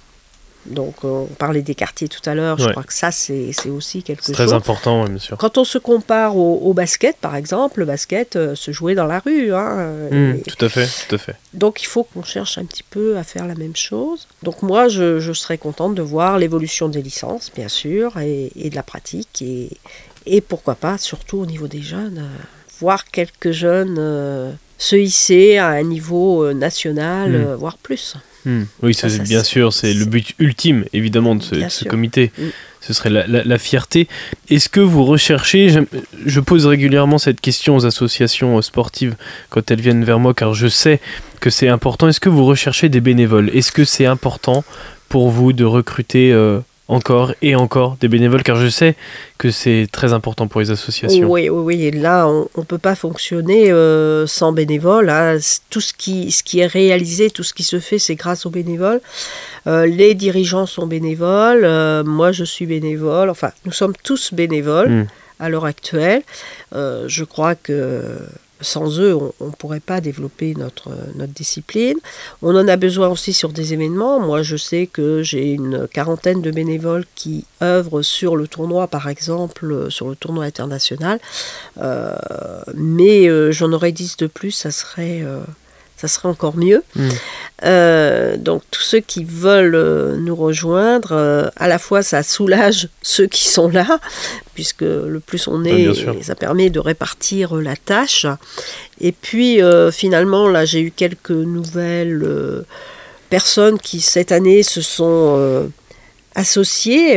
[0.68, 2.58] Donc, euh, on parlait des quartiers tout à l'heure.
[2.60, 2.72] Je Ouais.
[2.72, 4.34] crois que ça, c'est aussi quelque chose.
[4.34, 5.38] très important, oui, bien sûr.
[5.38, 9.08] Quand on se compare au, au basket, par exemple, le basket euh, se jouait dans
[9.08, 9.54] la rue.
[9.54, 11.36] hein, euh, Mm, et- tout à fait, tout à fait.
[11.54, 14.28] donc il faut qu'on cherche un petit peu à faire la même chose.
[14.44, 18.70] Donc moi, je, je serais contente de voir l'évolution des licences, bien sûr, et, et
[18.70, 19.70] de la pratique, et,
[20.28, 22.44] et pourquoi pas, surtout au niveau des jeunes, euh,
[22.80, 27.36] voir quelques jeunes euh, se hisser à un niveau national, Mm.
[27.36, 28.16] euh, voire plus.
[28.46, 28.64] Hmm.
[28.82, 32.32] Oui, ça, Ça, bien sûr, c'est le but ultime, évidemment, de ce, de comité.
[32.38, 32.42] Mm.
[32.82, 34.08] Ce serait la, la- la fierté.
[34.50, 35.70] Est-ce que vous recherchez,
[36.26, 39.16] je pose régulièrement cette question aux associations sportives
[39.52, 41.00] quand elles viennent vers moi, car je sais
[41.40, 42.08] que c'est important.
[42.08, 43.52] Est-ce que vous recherchez des bénévoles?
[43.54, 44.64] Est-ce que c'est important
[45.10, 46.60] pour vous de recruter euh,
[46.92, 48.96] encore et encore des bénévoles Car je sais
[49.38, 51.28] que c'est très important pour les associations.
[51.32, 51.84] Oui, oui, oui.
[51.86, 55.10] Et là, on ne peut pas fonctionner euh, sans bénévoles.
[55.10, 55.38] hein.
[55.70, 58.50] Tout ce qui, ce qui est réalisé, tout ce qui se fait, c'est grâce aux
[58.52, 59.02] bénévoles.
[59.68, 61.64] Euh, les dirigeants sont bénévoles.
[61.66, 63.30] euh, moi, je suis bénévole.
[63.30, 65.08] Enfin, nous sommes tous bénévoles Mm.
[65.40, 66.22] à l'heure actuelle.
[66.76, 68.04] Euh, je crois que
[68.62, 71.98] sans eux, on ne pourrait pas développer notre, notre discipline.
[72.42, 74.20] On en a besoin aussi sur des événements.
[74.20, 79.08] Moi, je sais que j'ai une quarantaine de bénévoles qui œuvrent sur le tournoi, par
[79.08, 81.20] exemple, euh, sur le tournoi international.
[81.82, 82.16] Euh,
[82.76, 85.24] mais euh, j'en aurais 10 de plus, ça serait,
[86.02, 86.84] ça serait encore mieux.
[86.96, 87.10] Mm.
[87.64, 92.90] Euh, donc tous ceux qui veulent euh, nous rejoindre, euh, à la fois ça soulage
[93.04, 94.00] ceux qui sont là,
[94.56, 95.94] puisque le plus on est,
[96.24, 98.26] ça permet de répartir la tâche.
[99.00, 102.66] Et puis euh, finalement, là j'ai eu quelques nouvelles
[103.30, 105.70] personnes qui cette année se sont
[106.34, 107.16] associées.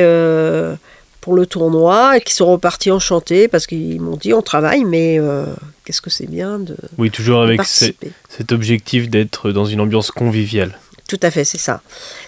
[1.25, 5.18] Pour le tournoi et qui sont repartis enchantés parce qu'ils m'ont dit on travaille mais
[5.18, 5.47] euh,
[5.83, 8.12] qu'est-ce que c'est bien de, Oui, toujours avec participer.
[8.29, 10.79] cet objectif d'être dans une ambiance conviviale.
[11.09, 11.81] Tout à fait, c'est ça.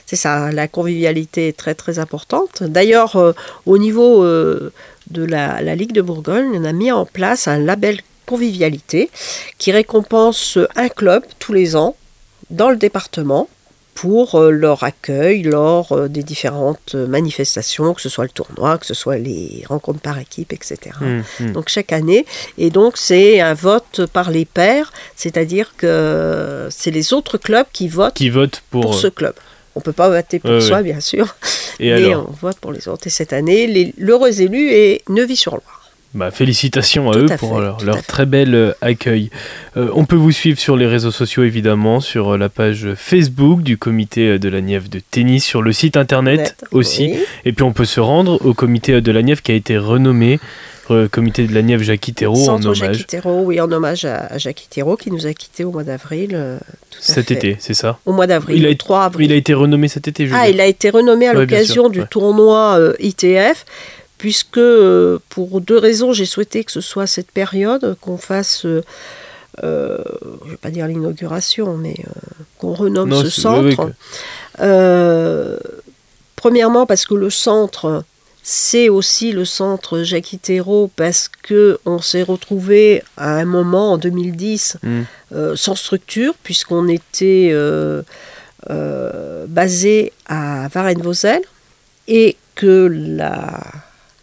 [0.07, 2.63] C'est ça, la convivialité est très très importante.
[2.63, 3.33] D'ailleurs, euh,
[3.67, 4.73] au niveau euh,
[5.11, 9.11] de la, la Ligue de Bourgogne, on a mis en place un label convivialité
[9.59, 11.97] qui récompense un club tous les ans
[12.49, 13.51] dans le département
[13.97, 18.85] pour euh, leur accueil lors euh, des différentes manifestations, que ce soit le tournoi, que
[18.85, 20.79] ce soit les rencontres par équipe, etc.
[21.01, 21.53] Hmm, hmm.
[21.53, 22.27] Donc chaque année.
[22.59, 27.89] Et donc c'est un vote par les pairs, c'est-à-dire que c'est les autres clubs qui
[27.89, 28.83] votent Qui vote pour.
[28.83, 29.35] pour ce club.
[29.75, 31.35] On peut pas voter pour soi, bien sûr,
[31.81, 33.07] Et mais alors on vote pour les autres.
[33.07, 35.86] Et cette année, l'heureux élu est Neuvy-sur-Loire.
[36.17, 39.31] Bah, félicitations à Tout eux à pour fait, leur, très bel euh, accueil.
[39.77, 43.63] Euh, on peut vous suivre sur les réseaux sociaux évidemment, sur euh, la page Facebook
[43.63, 47.13] du comité de la Nièvre de tennis, sur le site internet Net, aussi.
[47.13, 47.19] oui.
[47.45, 50.41] Et puis on peut se rendre au comité de la Nièvre qui a été renommé
[51.11, 54.39] comité de la Nièvre Jacques Itero en Jacques hommage Itero, oui, en hommage à, à
[54.39, 56.31] Jacques Itero qui nous a quittés au mois d'avril.
[56.35, 56.59] euh,
[57.01, 57.99] cet été, c'est ça?
[58.07, 59.27] Au mois d'avril, le été- 3 avril.
[59.29, 61.89] Il a été renommé cet été, je Ah, il a été renommé à Ouais, l'occasion
[61.89, 63.67] du tournoi euh, ITF,
[64.19, 68.83] puisque euh, pour deux raisons, j'ai souhaité que ce soit cette période, qu'on fasse, euh,
[69.65, 69.99] euh,
[70.43, 72.11] je ne vais pas dire l'inauguration, mais euh,
[72.59, 73.93] qu'on renomme Non, ce centre.
[74.61, 75.59] Euh,
[76.37, 78.05] premièrement, parce que le centre,
[78.43, 83.99] c'est aussi le centre Jacques Itero, parce que on s'est retrouvé à un moment en
[83.99, 85.57] 2010 Mm.
[85.57, 87.53] sans structure, puisqu'on était
[89.49, 91.43] basé à Varennes-Vauzelles
[92.09, 93.61] et que la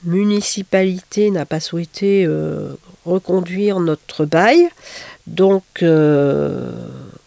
[0.05, 2.73] municipalité n'a pas souhaité euh,
[3.05, 4.67] reconduire notre bail.
[5.27, 6.71] Donc, euh,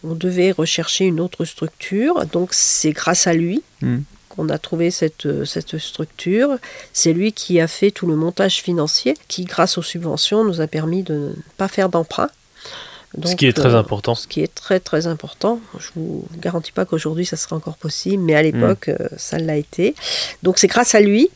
[0.03, 2.25] on devait rechercher une autre structure.
[2.27, 3.97] Donc, c'est grâce à lui Mm.
[4.29, 6.57] qu'on a trouvé cette, euh, cette structure.
[6.93, 10.67] C'est lui qui a fait tout le montage financier, qui, grâce aux subventions, nous a
[10.67, 12.29] permis de ne pas faire d'emprunt.
[13.15, 14.15] Ce Donc, qui est très euh, important.
[14.15, 15.59] ce qui est très très important.
[15.79, 19.55] Je vous garantis pas qu'aujourd'hui ça sera encore possible, mais à l'époque euh, ça l'a
[19.55, 19.95] été.
[20.43, 21.29] Donc c'est grâce à lui.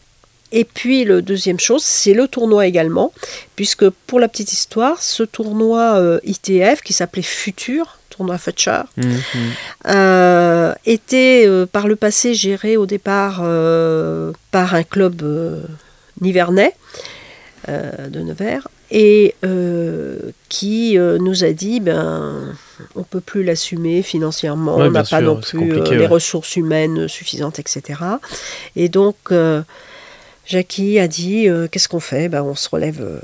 [0.52, 3.14] Et puis le deuxième chose, c'est le tournoi également,
[3.56, 9.04] puisque pour la petite histoire, ce tournoi euh, ITF qui s'appelait Futur, tournoi Future, Mm,
[9.04, 9.40] mm.
[9.88, 13.38] euh, était euh, par le passé géré au départ
[14.52, 15.22] par un club
[16.20, 16.74] nivernais
[17.68, 22.54] de Nevers et euh, qui euh, nous a dit ben
[22.96, 26.08] on peut plus l'assumer financièrement, Ouais, on n'a pas sûr, non plus euh, les ouais.
[26.08, 28.00] ressources humaines suffisantes, etc.
[28.76, 29.16] Et donc
[30.46, 32.30] Jackie a dit euh, qu'est-ce qu'on fait?
[32.30, 33.20] Ben, On se relève euh,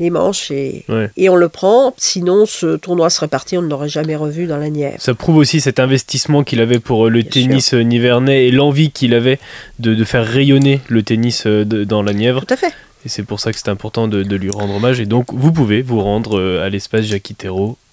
[0.00, 1.10] les manches et, Ouais.
[1.16, 1.94] et on le prend.
[1.96, 4.96] Sinon, ce tournoi serait parti, on ne l'aurait jamais revu dans la Nièvre.
[5.00, 8.50] Ça prouve aussi cet investissement qu'il avait pour euh, le Bien tennis euh, nivernais et
[8.50, 9.38] l'envie qu'il avait
[9.78, 12.44] de, de faire rayonner le tennis de- dans la Nièvre.
[12.46, 12.72] Tout à fait.
[13.06, 14.98] Et c'est pour ça que c'est important de, de lui rendre hommage.
[15.00, 17.04] Et donc, vous pouvez vous rendre à l'espace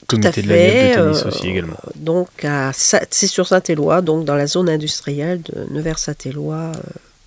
[0.08, 1.78] Tout à comité de la Nièvre de tennis euh, aussi également.
[1.97, 2.28] Donc,
[2.74, 6.72] c'est sur Saint-Éloi, donc dans la zone industrielle de Nevers-Saint-Éloi,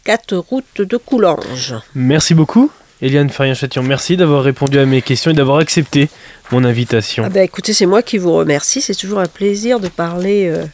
[0.05, 1.75] 4 routes de Coulanges.
[1.95, 3.83] Merci beaucoup, Eliane Ferrien-Châtillon.
[3.83, 6.09] Merci d'avoir répondu à mes questions et d'avoir accepté
[6.53, 7.25] mon invitation.
[7.27, 8.81] Ah ben, écoutez, c'est moi qui vous remercie.
[8.83, 10.67] C'est toujours un plaisir de parler euh,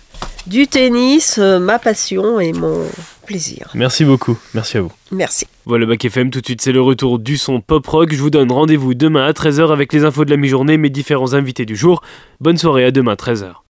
[0.46, 2.84] du tennis, euh, ma passion et mon
[3.24, 3.70] plaisir.
[3.74, 4.36] Merci beaucoup.
[4.52, 4.92] Merci à vous.
[5.12, 5.46] Merci.
[5.64, 8.12] Voilà Bac FM, tout de suite c'est le retour du son pop rock.
[8.12, 11.34] Je vous donne rendez-vous demain à 13h avec les infos de la mi-journée, mes différents
[11.34, 12.02] invités du jour.
[12.40, 13.52] Bonne soirée, à demain 13h.